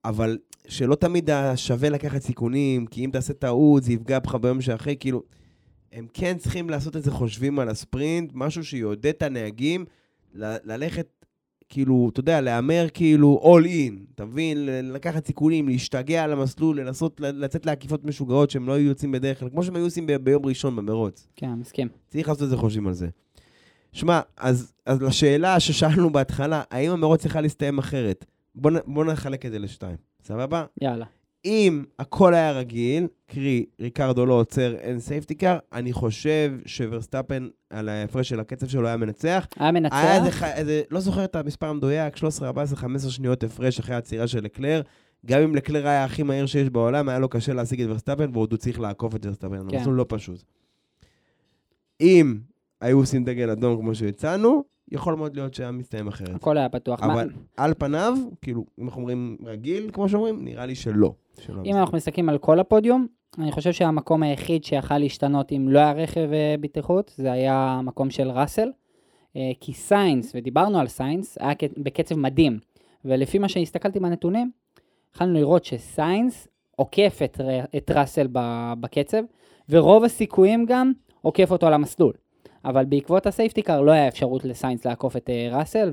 [0.05, 0.39] אבל
[0.69, 5.23] שלא תמיד שווה לקחת סיכונים, כי אם תעשה טעות, זה יפגע בך ביום שאחרי, כאילו,
[5.95, 9.85] הם כן צריכים לעשות את זה חושבים על הספרינט, משהו שיעודד את הנהגים
[10.35, 11.07] ל- ללכת,
[11.69, 14.59] כאילו, אתה יודע, להמר כאילו all in, אתה מבין?
[14.93, 19.51] לקחת סיכונים, להשתגע על המסלול, לנסות לצאת לעקיפות משוגעות שהם לא היו יוצאים בדרך כלל,
[19.51, 21.27] כמו שהם היו עושים ב- ביום ראשון במרוץ.
[21.37, 21.89] כן, מסכים.
[22.09, 23.09] צריך לעשות את זה חושבים על זה.
[23.93, 28.25] שמע, אז, אז לשאלה ששאלנו בהתחלה, האם המרוץ צריך להסתיים אחרת?
[28.55, 30.65] בוא, נ- בוא נחלק את זה לשתיים, סבבה?
[30.83, 31.07] יאללה.
[31.45, 37.89] אם הכל היה רגיל, קרי, ריקרדו לא עוצר, אין safety car, אני חושב שוורסטאפן, על
[37.89, 39.47] ההפרש של הקצב שלו היה מנצח.
[39.57, 39.95] היה מנצח?
[39.97, 44.27] היה איזה, איזה, לא זוכר את המספר המדויק, 13, 14, 15 שניות הפרש אחרי העצירה
[44.27, 44.83] של לקלר.
[45.27, 48.53] גם אם לקלר היה הכי מהיר שיש בעולם, היה לו קשה להשיג את ורסטאפן, ועוד
[48.53, 49.71] הוא צריך לעקוף את ורסטאפן.
[49.71, 49.77] כן.
[49.77, 50.43] המסלול לא פשוט.
[52.01, 52.39] אם
[52.81, 56.35] היו עושים דגל אדום כמו שהצענו, יכול מאוד להיות שהיה מסתיים אחרת.
[56.35, 57.03] הכל היה פתוח.
[57.03, 61.13] מה- אבל על פניו, כאילו, אם אנחנו אומרים רגיל, כמו שאומרים, נראה לי שלא.
[61.41, 63.07] שלא אם אנחנו מסתכלים על כל הפודיום,
[63.39, 68.11] אני חושב שהמקום היחיד שיכל להשתנות אם לא היה רכב אה, בטיחות, זה היה המקום
[68.11, 68.69] של ראסל.
[69.37, 72.59] אה, כי סיינס, ודיברנו על סיינס, היה בקצב מדהים.
[73.05, 74.51] ולפי מה שהסתכלתי בנתונים,
[75.15, 77.41] יכולנו לראות שסיינס עוקף את,
[77.77, 78.27] את ראסל
[78.81, 79.23] בקצב,
[79.69, 82.13] ורוב הסיכויים גם עוקף אותו על המסלול.
[82.65, 85.93] אבל בעקבות ה safety car לא היה אפשרות לסיינס לעקוף את אה, ראסל,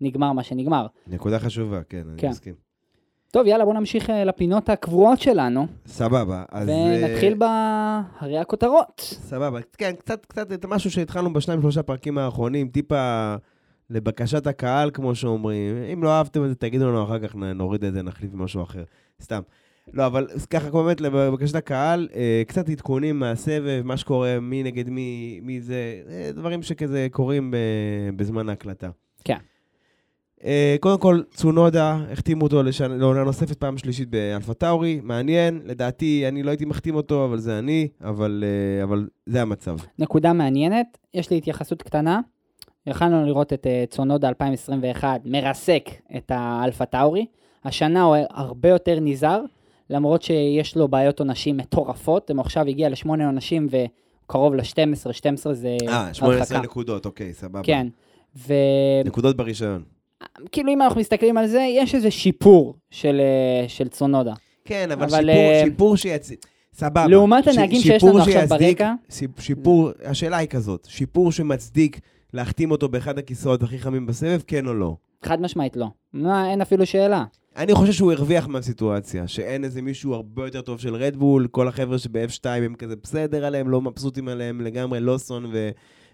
[0.00, 0.86] ונגמר מה שנגמר.
[1.06, 2.28] נקודה חשובה, כן, אני כן.
[2.28, 2.54] מסכים.
[3.30, 5.66] טוב, יאללה, בואו נמשיך אה, לפינות הקבועות שלנו.
[5.86, 6.68] סבבה, אז...
[6.68, 9.00] ונתחיל אה, באחרי הכותרות.
[9.00, 13.34] סבבה, כן, קצת, קצת את משהו שהתחלנו בשניים, שלושה פרקים האחרונים, טיפה
[13.90, 15.76] לבקשת הקהל, כמו שאומרים.
[15.92, 18.84] אם לא אהבתם את זה, תגידו לנו אחר כך, נוריד את זה, נחליף משהו אחר.
[19.22, 19.40] סתם.
[19.94, 24.88] לא, אבל ככה, כמו באמת, לבקשת הקהל, אה, קצת עדכונים מהסבב, מה שקורה, מי נגד
[24.88, 25.74] מי, מי זה,
[26.10, 27.56] אה, דברים שכזה קורים ב-
[28.16, 28.88] בזמן ההקלטה.
[29.24, 29.36] כן.
[30.44, 36.24] אה, קודם כל, צונודה, החתימו אותו לשנה- לעונה נוספת פעם שלישית באלפה טאורי, מעניין, לדעתי,
[36.28, 39.76] אני לא הייתי מחתים אותו, אבל זה אני, אבל, אה, אבל זה המצב.
[39.98, 42.20] נקודה מעניינת, יש לי התייחסות קטנה.
[42.86, 47.26] יכלנו לראות את אה, צונודה 2021 מרסק את האלפה טאורי.
[47.64, 49.40] השנה הוא הרבה יותר נזהר,
[49.90, 52.30] למרות שיש לו בעיות עונשים מטורפות.
[52.30, 56.60] הוא עכשיו הגיע לשמונה עונשים וקרוב ל-12, 12 זה אה, 18 הרחקה.
[56.60, 57.60] נקודות, אוקיי, סבבה.
[57.62, 57.86] כן.
[58.36, 58.54] וכאילו
[59.04, 59.82] נקודות ברישיון.
[60.68, 64.34] אם אנחנו מסתכלים על זה, יש איזה שיפור של, אה, של צונודה.
[64.64, 67.06] כן, אבל, אבל, שיפור, אה, שיפור שיצדיק, סבבה.
[67.06, 68.92] לעומת הנהגים שיש לנו עכשיו שיצדיק- ברקע.
[69.10, 72.00] שיפ- שיפור, השאלה היא כזאת, שיפור שמצדיק
[72.34, 74.96] להחתים אותו באחד הכיסאות הכי חמים בסבב, כן או לא?
[75.24, 75.86] חד משמעית לא.
[76.12, 77.24] מה, אין אפילו שאלה.
[77.56, 81.98] אני חושב שהוא הרוויח מהסיטואציה, שאין איזה מישהו הרבה יותר טוב של רדבול, כל החבר'ה
[81.98, 85.52] שב-F2 הם כזה בסדר עליהם, לא מבסוטים עליהם לגמרי, לוסון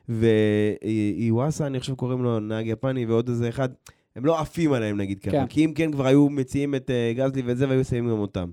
[0.08, 3.68] ואיוואסה, אני חושב קוראים לו נהג יפני, ועוד איזה אחד,
[4.16, 5.46] הם לא עפים עליהם נגיד ככה, כן.
[5.46, 8.50] כי אם כן כבר היו מציעים את אה, גזלי ואת זה, והיו שמים גם אותם.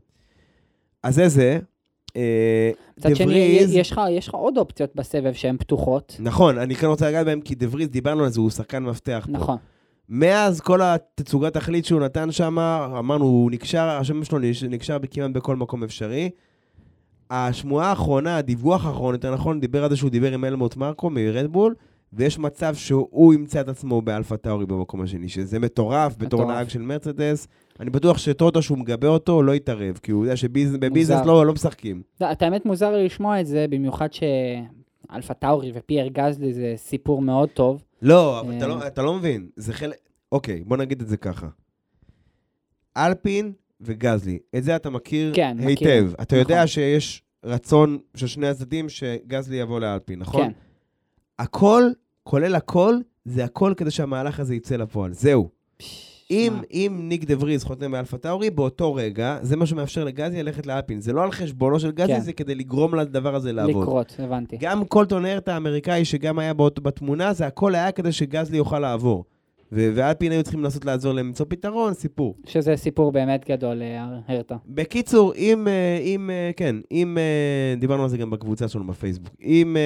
[1.04, 1.60] אז זה זה.
[2.16, 6.16] אה, מצד שני, יש לך, יש לך עוד אופציות בסבב שהן פתוחות.
[6.20, 9.38] נכון, אני כן רוצה לגעת בהם, כי דה דיברנו על זה, הוא שחקן מפתח פה.
[9.38, 9.58] נכון.
[10.10, 12.60] מאז כל התצוגת תכלית שהוא נתן שם,
[13.00, 14.40] אמרנו, הוא נקשר, השם שלו
[14.70, 16.30] נקשר כמעט בכל מקום אפשרי.
[17.30, 21.76] השמועה האחרונה, הדיווח האחרון, יותר נכון, דיבר על זה שהוא דיבר עם אלמוט מרקו מרדבול,
[22.14, 26.58] ויש מצב שהוא ימצא את עצמו באלפה טאורי במקום השני, שזה מטורף, בתור מטורף.
[26.58, 27.48] נהג של מרצדס.
[27.80, 31.26] אני בטוח שטוטו, שהוא מגבה אותו, לא יתערב, כי הוא יודע שבביזנס.
[31.26, 32.02] לא, לא משחקים.
[32.22, 37.22] לא, את האמת מוזר לי לשמוע את זה, במיוחד שאלפה טאורי ופייר גזלי זה סיפור
[37.22, 37.84] מאוד טוב.
[38.02, 38.70] לא, אבל אתה אה.
[38.70, 39.50] לא, אתה לא מבין.
[39.56, 39.96] זה חלק...
[40.32, 41.48] אוקיי, בוא נגיד את זה ככה.
[42.98, 45.90] אלפין וגזלי, את זה אתה מכיר כן, מכיר.
[45.90, 46.12] היטב.
[46.22, 46.68] אתה יודע נכון.
[46.68, 50.48] שיש רצון של שני הצדדים שגזלי יבוא לאלפין, נכון?
[50.48, 50.52] כן.
[51.40, 51.84] הכל,
[52.24, 52.96] כולל הכל,
[53.26, 55.14] זה הכל כדי שהמהלך הזה יצא לפועל.
[55.14, 55.50] זהו.
[56.32, 60.68] אם, אם ניק דה וריז חותם באלפה טאורי, באותו רגע, זה מה שמאפשר לגזלי ללכת
[60.68, 61.02] לאלפין.
[61.02, 62.20] זה לא על חשבונו של גזלי, כן.
[62.20, 63.84] זה כדי לגרום לדבר הזה לעבוד.
[63.84, 64.58] לקרות, הבנתי.
[64.60, 69.26] גם קולטון הרט האמריקאי שגם היה באות, בתמונה, זה הכל היה כדי שגזלי יוכל לעבור.
[69.72, 72.36] ואלפין היו צריכים לנסות לעזור להם למצוא פתרון, סיפור.
[72.46, 74.56] שזה סיפור באמת גדול, אה, הרטה.
[74.66, 77.18] בקיצור, אם, אה, אם, אה, כן, אם,
[77.80, 79.78] דיברנו על זה גם בקבוצה שלנו בפייסבוק, אם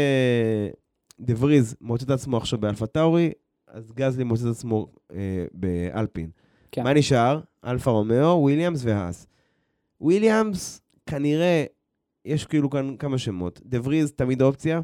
[1.20, 3.32] דה וריז מוצא את עצמו עכשיו באלפה טאורי,
[3.74, 6.30] אז גזלי מוצא את עצמו אה, באלפין.
[6.72, 6.84] כן.
[6.84, 7.40] מה נשאר?
[7.66, 9.28] אלפה רומאו, וויליאמס והאס.
[10.02, 11.64] וויליאמס, כנראה,
[12.26, 13.62] יש כאילו כאן כמה שמות.
[13.66, 14.82] דה וריז תמיד אופציה.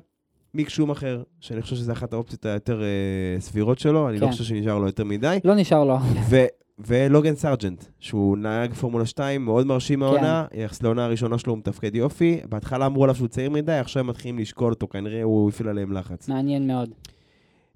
[0.54, 4.32] מיק שומאחר, שאני חושב שזו אחת האופציות היותר אה, סבירות שלו, אני לא כן.
[4.32, 5.40] חושב שנשאר לו יותר מדי.
[5.44, 5.98] לא נשאר לו.
[6.30, 6.46] ו-
[6.80, 10.60] ולוגן סארג'נט, שהוא נהג פורמולה 2, מאוד מרשים העונה, כן.
[10.60, 12.40] יחס לעונה הראשונה שלו הוא מתפקד יופי.
[12.50, 15.92] בהתחלה אמרו עליו שהוא צעיר מדי, עכשיו הם מתחילים לשקול אותו, כנראה הוא הפעיל עליהם
[15.92, 16.30] לחץ.
[16.30, 16.90] מעניין מאוד.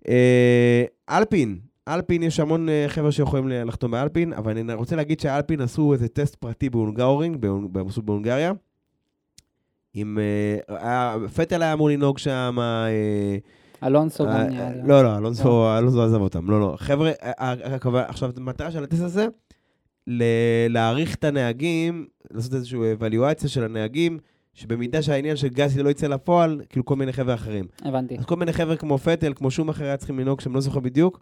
[0.08, 5.62] אה, אלפין, אלפין, יש המון אה, חבר'ה שיכולים לחתום באלפין, אבל אני רוצה להגיד שהאלפין
[5.62, 7.38] עשו איזה טסט פרטי בהונגאורינג,
[8.04, 8.52] בהונגריה.
[9.94, 10.20] עם...
[10.70, 12.58] אה, פטל היה אמור לנהוג שם,
[13.84, 14.82] אלונסו גם נראה לי.
[14.86, 16.76] לא, לא, אלונסו אלונסו עזב אותם, לא, לא.
[16.78, 17.12] חבר'ה,
[18.08, 19.28] עכשיו, המטרה של הטסט הזה,
[20.70, 24.20] להעריך את הנהגים, לעשות איזושהי אבליואציה של הנהגים,
[24.54, 27.66] שבמידה שהעניין של גזלי לא יצא לפועל, כאילו כל מיני חבר'ה אחרים.
[27.82, 28.18] הבנתי.
[28.18, 31.20] אז כל מיני חבר'ה כמו פטל, כמו שומאחר היה צריכים לנהוג שם, לא זוכר בדיוק.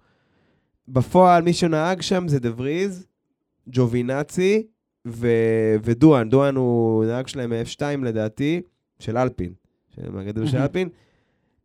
[0.87, 3.07] בפועל, מי שנהג שם זה דה וריז,
[3.69, 4.63] ג'ובינאצי
[5.07, 6.29] ו- ודואן.
[6.29, 8.61] דואן הוא נהג שלהם מ-F2 לדעתי,
[8.99, 9.53] של אלפין,
[9.95, 10.57] של מהגדול של.
[10.57, 10.89] אלפין.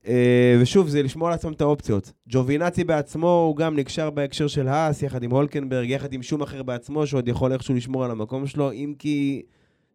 [0.06, 2.12] אה, ושוב, זה לשמור על עצמם את האופציות.
[2.28, 6.62] ג'ובינאצי בעצמו, הוא גם נקשר בהקשר של האס, יחד עם הולקנברג, יחד עם שום אחר
[6.62, 9.42] בעצמו, שעוד יכול איכשהו לשמור על המקום שלו, אם כי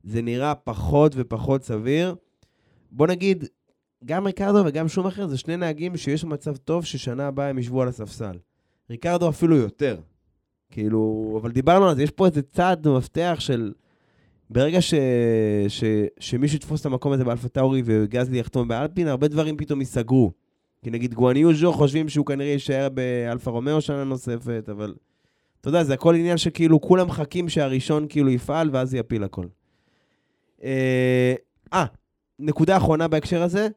[0.04, 2.16] זה נראה פחות ופחות סביר.
[2.92, 3.46] בוא נגיד,
[4.06, 7.82] גם ריקרדו וגם שום אחר זה שני נהגים שיש מצב טוב ששנה הבאה הם ישבו
[7.82, 8.38] על הספסל.
[8.90, 9.98] ריקרדו אפילו יותר.
[10.72, 13.74] כאילו, אבל דיברנו על זה, יש פה איזה צעד מפתח של...
[14.50, 14.94] ברגע ש...
[15.68, 15.84] ש...
[16.20, 20.32] שמישהו יתפוס את המקום הזה באלפה טאורי וגזלי יחתום באלפין, הרבה דברים פתאום ייסגרו.
[20.84, 24.94] כי נגיד גואניו ז'ו חושבים שהוא כנראה יישאר באלפה רומאו שנה נוספת, אבל...
[25.62, 29.46] אתה יודע, זה הכל עניין שכאילו כולם מחכים שהראשון כאילו יפעל ואז יפיל הכל.
[30.64, 31.34] אה,
[31.74, 31.86] אה,
[32.40, 33.68] נקודה אחרונה בהקשר הזה,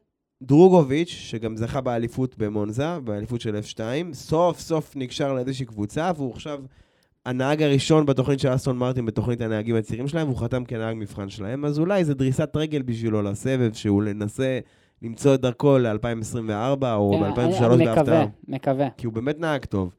[0.43, 3.79] דרוגוביץ', שגם זכה באליפות במונזה, באליפות של F2,
[4.13, 6.59] סוף סוף נקשר לאיזושהי קבוצה, והוא עכשיו
[7.25, 11.65] הנהג הראשון בתוכנית של אסטון מרטין, בתוכנית הנהגים הצעירים שלהם, והוא חתם כנהג מבחן שלהם,
[11.65, 14.59] אז אולי זה דריסת רגל בשבילו לסבב, שהוא ננסה
[15.01, 18.03] למצוא את דרכו ל-2024 או כן, ב-2003 אני בהפתעה.
[18.03, 18.87] מקווה, מקווה.
[18.97, 19.93] כי הוא באמת נהג טוב.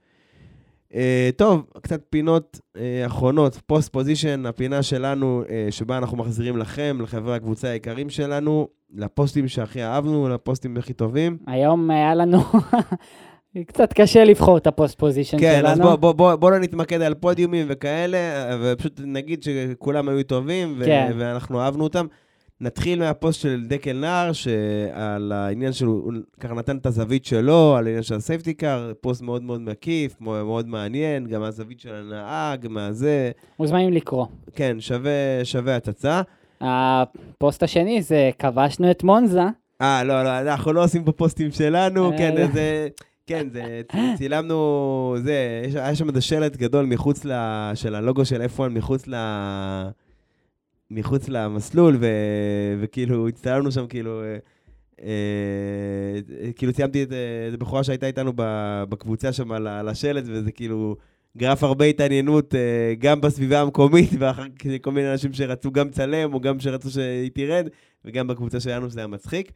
[0.97, 3.61] אה, טוב, קצת פינות אה, אחרונות.
[3.67, 9.83] פוסט פוזיישן, הפינה שלנו, אה, שבה אנחנו מחזירים לכם, לחברי הקבוצה היקרים שלנו, לפוסטים שהכי
[9.83, 11.39] אהבנו, לפוסטים הכי טובים.
[11.47, 12.39] היום היה לנו
[13.67, 15.73] קצת קשה לבחור את ה post position כן, שלנו.
[15.73, 18.19] אז בואו בוא, בוא, בוא לא נתמקד על פודיומים וכאלה,
[18.63, 21.13] ופשוט נגיד שכולם היו טובים, ו- כן.
[21.19, 22.07] ואנחנו אהבנו אותם.
[22.61, 27.85] נתחיל מהפוסט של דקל נער, שעל העניין שלו, הוא ככה נתן את הזווית שלו, על
[27.87, 32.67] העניין של ה safety car, פוסט מאוד מאוד מקיף, מאוד, מעניין, גם מהזווית של הנהג,
[32.69, 34.27] מהזה, מוזמנים לקרוא.
[34.55, 36.23] כן, שווה, שווה הצצה.
[36.61, 39.43] הפוסט השני זה כבשנו את מונזה.
[39.83, 42.47] אה, לא, לא, אנחנו לא עושים פה פוסטים שלנו, אה, כן, לא.
[42.47, 42.89] זה...
[43.27, 43.83] כן, זה,
[44.19, 47.33] צילמנו, זה, היה שם איזה שלט גדול מחוץ ל...
[47.75, 49.15] של הלוגו של F1 מחוץ ל...
[50.91, 52.07] מחוץ למסלול, ו,
[52.81, 54.39] וכאילו הצטלמנו שם, כאילו, אה,
[55.03, 58.33] אה, כאילו ציימתי את אה, איזה בחורה שהייתה איתנו
[58.89, 60.97] בקבוצה שם על, השלט, וזה כאילו
[61.37, 66.35] גרף הרבה התעניינות אה, גם בסביבה המקומית, ואחר כך כל מיני אנשים שרצו גם צלם,
[66.35, 67.69] או גם שרצו שהיא תרד,
[68.05, 69.53] וגם בקבוצה שלנו שזה היה מצחיק.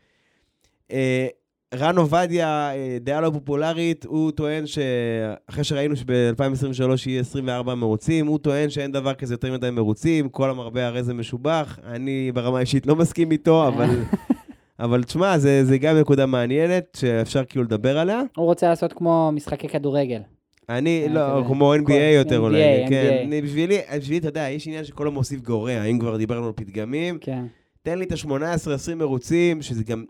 [0.93, 1.26] אה,
[1.75, 8.39] רן עובדיה, אה, דעה לא פופולרית, הוא טוען שאחרי שראינו שב-2023 יהיה 24 מרוצים, הוא
[8.39, 11.79] טוען שאין דבר כזה יותר מדי מרוצים, כל המרבה הרי זה משובח.
[11.87, 13.89] אני ברמה האישית לא מסכים איתו, אבל,
[14.81, 18.21] אבל תשמע, זה, זה גם נקודה מעניינת שאפשר כאילו לדבר עליה.
[18.37, 20.21] הוא רוצה לעשות כמו משחקי כדורגל.
[20.68, 21.45] אני, אה, לא.
[21.47, 22.59] כמו NBA כל- יותר NBA, אולי,
[22.89, 23.18] כן.
[23.21, 23.27] NBA.
[23.27, 27.18] אני, בשבילי, בשבילי, אתה יודע, יש עניין שכל המוסיף גורע, אם כבר דיברנו על פתגמים,
[27.21, 27.45] כן.
[27.83, 28.29] תן לי את ה-18-20
[28.97, 30.05] מרוצים, שזה גם,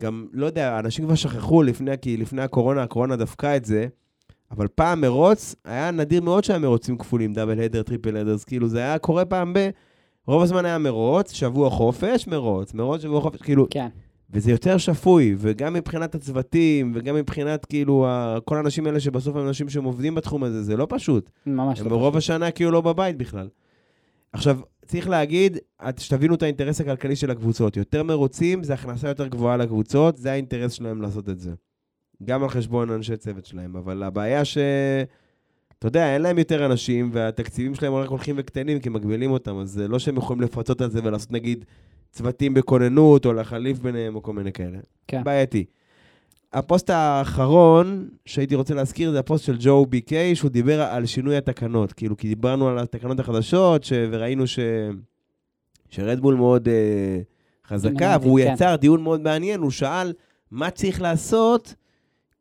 [0.00, 3.86] גם, לא יודע, אנשים כבר שכחו לפני, כי לפני הקורונה, הקורונה דפקה את זה,
[4.50, 8.78] אבל פעם מרוץ, היה נדיר מאוד שהיה מרוצים כפולים, double header, triple headers, כאילו זה
[8.78, 9.70] היה קורה פעם ב...
[10.26, 13.88] רוב הזמן היה מרוץ, שבוע חופש, מרוץ, מרוץ, שבוע חופש, כאילו, כן.
[14.30, 18.06] וזה יותר שפוי, וגם מבחינת הצוותים, וגם מבחינת, כאילו,
[18.44, 21.30] כל האנשים האלה שבסוף הם אנשים שהם עובדים בתחום הזה, זה לא פשוט.
[21.46, 21.90] ממש הם לא.
[21.90, 23.48] ברוב השנה כאילו לא בבית בכלל.
[24.38, 25.58] עכשיו, צריך להגיד,
[25.96, 27.76] שתבינו את האינטרס הכלכלי של הקבוצות.
[27.76, 31.50] יותר מרוצים, זה הכנסה יותר גבוהה לקבוצות, זה האינטרס שלהם לעשות את זה.
[32.24, 34.58] גם על חשבון אנשי צוות שלהם, אבל הבעיה ש...
[35.78, 39.70] אתה יודע, אין להם יותר אנשים, והתקציבים שלהם רק הולכים וקטנים, כי מגבילים אותם, אז
[39.70, 41.64] זה לא שהם יכולים לפצות על זה ולעשות נגיד
[42.10, 44.78] צוותים בכוננות, או להחליף ביניהם, או כל מיני כאלה.
[45.08, 45.24] כן.
[45.24, 45.64] בעייתי.
[46.52, 51.36] הפוסט האחרון שהייתי רוצה להזכיר זה הפוסט של ג'ו בי קיי, שהוא דיבר על שינוי
[51.36, 51.92] התקנות.
[51.92, 53.92] כאילו, כי דיברנו על התקנות החדשות, ש...
[54.10, 54.58] וראינו ש...
[55.90, 57.20] שרדבול מאוד אה,
[57.66, 58.52] חזקה, והוא כן.
[58.52, 60.12] יצר דיון מאוד מעניין, הוא שאל
[60.50, 61.74] מה צריך לעשות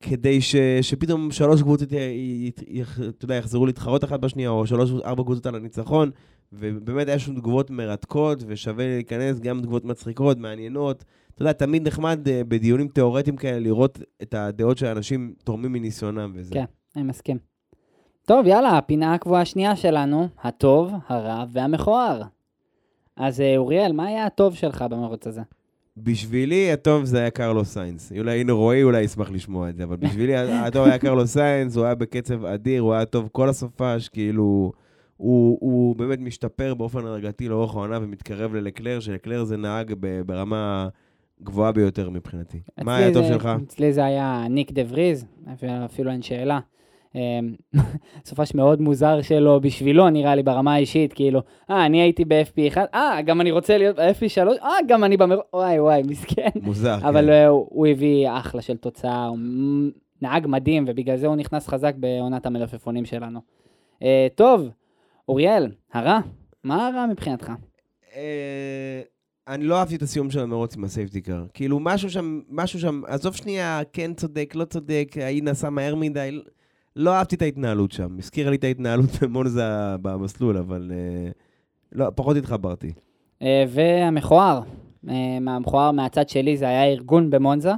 [0.02, 0.56] כדי ש...
[0.82, 1.96] שפתאום שלוש קבוצות, י...
[1.96, 2.52] י...
[2.68, 2.82] י...
[2.82, 6.12] אתה יודע, יחזרו להתחרות אחת בשנייה, או שלוש, ארבע קבוצות על הניצחון,
[6.54, 11.04] ובאמת היה שם תגובות מרתקות, ושווה להיכנס, גם תגובות מצחיקות, מעניינות.
[11.34, 16.32] אתה יודע, תמיד נחמד אה, בדיונים תיאורטיים כאלה לראות את הדעות של האנשים תורמים מניסיונם
[16.36, 16.54] וזה.
[16.54, 16.66] כן.
[16.96, 17.38] אני מסכים.
[18.26, 22.22] טוב, יאללה, הפינה הקבועה השנייה שלנו, הטוב, הרע והמכוער.
[23.16, 25.42] אז אה, אוריאל, מה היה הטוב שלך במרוץ הזה?
[25.98, 28.12] בשבילי הטוב זה היה קרלוס סיינס.
[28.18, 30.36] אולי הנה רועי אולי ישמח לשמוע את זה, אבל בשבילי
[30.66, 34.72] הטוב היה קרלוס סיינס, הוא היה בקצב אדיר, הוא היה טוב כל הסופש, כאילו...
[35.18, 40.88] הוא, הוא באמת משתפר באופן הדרגתי לאורך העונה ומתקרב ללקלר, שלקלר זה נהג ב- ברמה
[41.44, 42.60] גבוהה ביותר מבחינתי.
[42.84, 43.50] מה היה טוב זה- שלך?
[43.64, 45.26] אצלי זה היה ניק דה וריז,
[45.86, 46.60] אפילו- אין שאלה.
[47.16, 47.20] אמ,
[48.26, 51.40] סופש מאוד מוזר שלו, בשבילו נראה לי ברמה האישית, כאילו,
[51.70, 55.80] אה, אני הייתי ב-FP1, אה, גם אני רוצה להיות ב-FP3, אה, גם אני במרוץ, וואי
[55.80, 56.50] וואי, מסכן.
[56.62, 57.30] מוזר, אבל כן.
[57.30, 59.38] אה, הוא הוא הביא אחלה של תוצאה, הוא
[60.22, 63.40] נהג מדהים, ובגלל זה הוא נכנס חזק בעונת המלפפונים שלנו.
[64.04, 64.70] אה, טוב,
[65.28, 66.20] אוריאל, הרע,
[66.64, 67.52] מה הרע מבחינתך?
[68.16, 69.02] אה,
[69.48, 71.46] אני לא אהבתי את הסיום של המרוץ עם הסייפטי קאר.
[71.54, 76.42] כאילו, משהו שם, משהו שם, עזוב שנייה, כן צודק, לא צודק, ההיא נסע מהר מדי,
[76.96, 78.18] לא אהבתי את ההתנהלות שם.
[78.18, 81.32] הזכירה לי את ההתנהלות במונזה במסלול, אבל אה,
[81.92, 82.92] לא, פחות התחברתי.
[83.42, 84.62] אה, והמכוער,
[85.42, 87.72] מהמכוער מהצד שלי זה היה ארגון במונזה,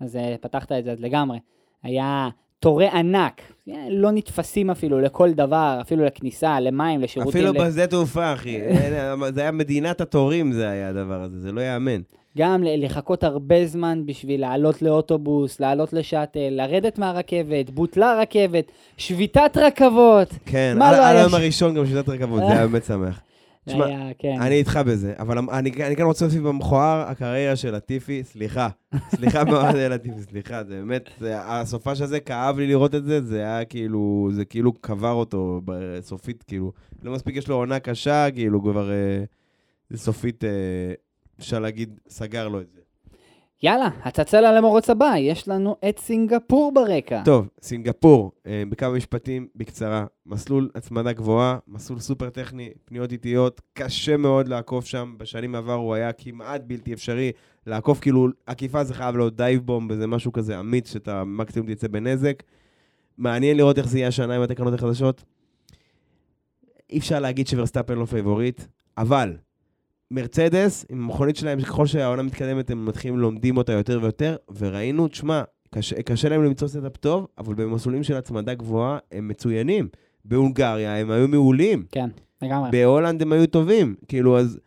[0.00, 1.38] אז פתחת את זה אז לגמרי.
[1.82, 2.28] היה
[2.62, 7.46] תורי ענק, אה, לא נתפסים אפילו לכל דבר, אפילו לכניסה, למים, לשירותים.
[7.46, 8.58] אפילו ל- בשדה תעופה, אחי.
[9.34, 12.00] זה היה מדינת התורים, זה היה הדבר הזה, זה לא ייאמן.
[12.38, 18.64] גם לחכות הרבה זמן בשביל לעלות לאוטובוס, לעלות לשאטל, לרדת מהרכבת, בוטלה רכבת,
[18.96, 20.28] שביתת רכבות.
[20.46, 23.20] כן, על לא על היום ש- הראשון גם שיטת רכבות, זה היה באמת שמח.
[23.66, 24.40] זה תשמע, כן.
[24.40, 28.68] אני איתך בזה, אבל אני, אני כן רוצה להוסיף במכוער, הקריירה של לטיפי, סליחה,
[29.16, 33.38] סליחה מאוד לטיפי, סליחה, זה באמת, זה, הסופש הזה, כאב לי לראות את זה, זה
[33.40, 38.62] היה כאילו, זה כאילו קבר אותו בסופית, כאילו, לא מספיק יש לו עונה קשה, כאילו
[38.62, 39.24] כבר, אה,
[39.90, 40.50] זה סופית, אה,
[41.38, 42.81] אפשר להגיד, סגר לו את זה.
[43.64, 47.22] יאללה, הצצה למרוץ הבא, יש לנו את סינגפור ברקע.
[47.24, 50.06] טוב, סינגפור, אה, בכמה משפטים, בקצרה.
[50.26, 55.14] מסלול הצמדה גבוהה, מסלול סופר טכני, פניות איטיות, קשה מאוד לעקוף שם.
[55.18, 57.32] בשנים עבר הוא היה כמעט בלתי אפשרי.
[57.66, 61.88] לעקוף, כאילו, עקיפה זה חייב להיות dive bomb, וזה משהו כזה אמיץ, שאתה מקסימום תצא
[61.88, 62.42] בנזק.
[63.18, 65.24] מעניין לראות איך זה יהיה השנה עם התקנות החדשות.
[66.90, 68.60] אי אפשר להגיד שוורסטאפן לא פייבוריט,
[68.98, 69.36] אבל
[70.12, 75.42] מרצדס, עם המכונית שלהם, שככל שהעונה מתקדמת, הם מתחילים לומדים אותה יותר ויותר, וראינו, תשמע,
[75.70, 79.88] קשה, קשה להם למצוא setup טוב, אבל במסלולים של הצמדה גבוהה הם מצוינים.
[80.24, 82.08] בהונגריה הם היו מעולים, כן,
[82.42, 82.70] לגמרי.
[82.70, 83.94] בהולנד הם היו טובים.
[84.08, 84.58] כאילו, אז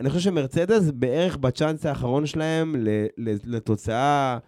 [0.00, 2.74] אני חושב שמרצדס בערך בצ'אנס האחרון שלהם
[3.44, 4.38] לתוצאה,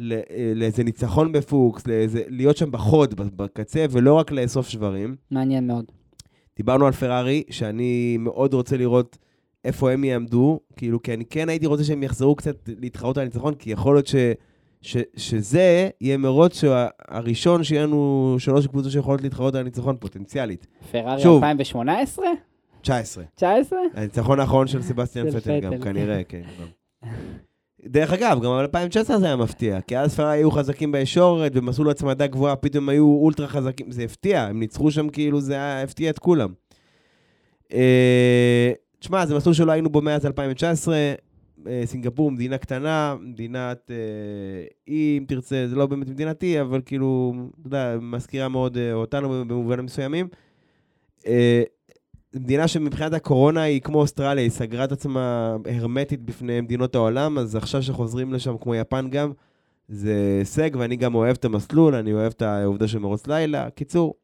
[0.00, 5.16] אה, לאיזה ניצחון בפוקס, לאיזה, להיות שם בחוד, בקצה, ולא רק לאסוף שברים.
[5.30, 5.84] מעניין מאוד.
[6.56, 9.18] דיברנו על פרארי, שאני מאוד רוצה לראות
[9.64, 13.54] איפה הם יעמדו, כאילו, כי אני כן הייתי רוצה שהם יחזרו קצת להתחרות על הניצחון,
[13.54, 14.14] כי יכול להיות ש,
[14.82, 16.64] ש, שזה יהיה מרוץ
[17.08, 20.66] הראשון שיהיה לנו שלוש קבוצות שיכולות להתחרות על הניצחון פוטנציאלית.
[20.90, 21.44] פרארי שוב.
[21.44, 22.26] 2018?
[22.80, 23.24] 19.
[23.34, 23.78] 19?
[23.94, 25.80] הניצחון האחרון של סבסטיאן פטל גם.
[25.80, 26.42] כנראה, כן.
[26.60, 26.66] גם.
[27.84, 32.26] דרך אגב, גם ב-2019 זה היה מפתיע, כי אז פרארי היו חזקים בישורת, במסלול הצמדה
[32.26, 36.18] גבוהה פתאום היו אולטרה חזקים, זה הפתיע, הם ניצחו שם כאילו, זה היה, הפתיע את
[36.18, 36.52] כולם.
[39.00, 40.96] תשמע, זה מסלול שלא היינו בו מאז 2019,
[41.66, 43.96] אה, סינגפור מדינה קטנה, מדינת אה,
[44.88, 48.92] אי, אם תרצה, זה לא באמת מדינת אי, אבל כאילו, אתה יודע, מזכירה מאוד אה,
[48.92, 50.28] אותנו במובנים מסוימים.
[52.34, 57.56] מדינה שמבחינת הקורונה היא כמו אוסטרליה, היא סגרה את עצמה הרמטית בפני מדינות העולם, אז
[57.56, 59.32] עכשיו שחוזרים לשם כמו יפן גם,
[59.88, 63.70] זה הישג, ואני גם אוהב את המסלול, אני אוהב את העובדה של מרוץ לילה.
[63.70, 64.14] קיצור,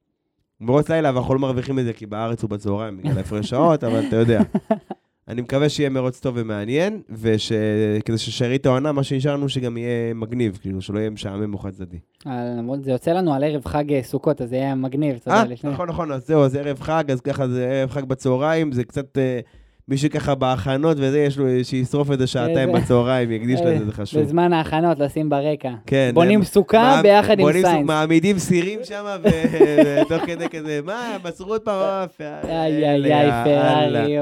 [0.61, 4.07] מרוץ לילה, ואנחנו לא מרוויחים את זה כי בארץ הוא בצהריים בגלל ההפרש שעות, אבל
[4.09, 4.41] אתה יודע.
[5.29, 10.81] אני מקווה שיהיה מרוץ טוב ומעניין, וכדי ששארית העונה, מה שנשארנו שגם יהיה מגניב, כאילו,
[10.83, 11.99] שלא יהיה משעמם או חד צדדי.
[12.27, 15.17] אה, למרות זה יוצא לנו על ערב חג אה, סוכות, אז זה יהיה מגניב.
[15.23, 17.91] אתה אה, יודע, לפני- נכון, נכון, אז זהו, אז ערב חג, אז ככה זה ערב
[17.91, 19.19] חג בצהריים, זה קצת...
[19.19, 19.41] אה,
[19.89, 23.93] מי שככה בהכנות וזה, יש לו, שישרוף את זה שעתיים איזה- בצהריים, יקדיש לזה, זה
[23.93, 24.23] חשוב.
[24.23, 25.73] בזמן ההכנות לשים ברקע.
[25.87, 26.11] כן.
[26.15, 27.87] בונים סוכה ביחד עם סיינס.
[27.87, 29.05] מעמידים סירים שם,
[30.03, 33.45] ותוך כדי כזה, מה, מסרו עוד פעם איי איי איי.
[33.45, 34.17] פרארי.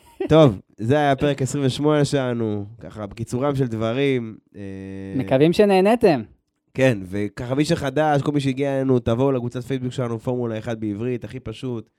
[0.28, 4.36] טוב, זה היה פרק 28 שלנו, ככה, בקיצורם של דברים.
[4.56, 4.60] אה,
[5.16, 6.22] מקווים שנהנתם.
[6.74, 11.24] כן, וככה מי שחדש, כל מי שהגיע אלינו, תבואו לקבוצת פייסבוק שלנו, פורמולה 1 בעברית,
[11.24, 11.90] הכי פשוט.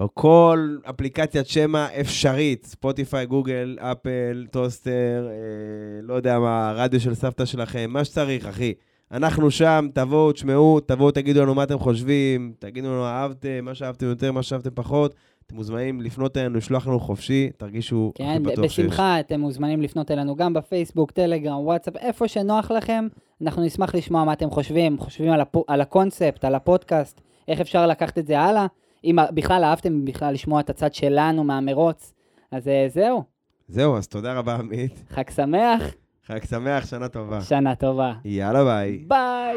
[0.00, 7.14] או כל אפליקציית שמע אפשרית, ספוטיפיי, גוגל, אפל, טוסטר, אה, לא יודע מה, רדיו של
[7.14, 8.74] סבתא שלכם, מה שצריך, אחי.
[9.12, 14.06] אנחנו שם, תבואו, תשמעו, תבואו, תגידו לנו מה אתם חושבים, תגידו לנו אהבתם, מה שאהבתם
[14.06, 15.14] יותר, מה שאהבתם פחות.
[15.46, 18.80] אתם מוזמנים לפנות אלינו, לשלוח לנו חופשי, תרגישו הכי כן, בטוח שיש.
[18.80, 23.06] בשמחה, אתם מוזמנים לפנות אלינו גם בפייסבוק, טלגרם, וואטסאפ, איפה שנוח לכם.
[23.42, 27.86] אנחנו נשמח לשמוע מה אתם חושבים, חושבים על, הפו, על הקונספט, על הפודקאסט, איך אפשר
[27.86, 28.66] לקחת את זה הלאה.
[29.04, 32.12] אם בכלל אהבתם בכלל לשמוע את הצד שלנו מהמרוץ,
[32.50, 33.22] אז אה, זהו,
[33.68, 35.04] זהו, אז תודה רבה, עמית.
[35.10, 35.82] חג שמח,
[36.26, 37.40] חג שמח, שנה טובה.
[37.40, 38.12] שנה טובה.
[38.24, 39.04] יאללה ביי.
[39.08, 39.56] ביי!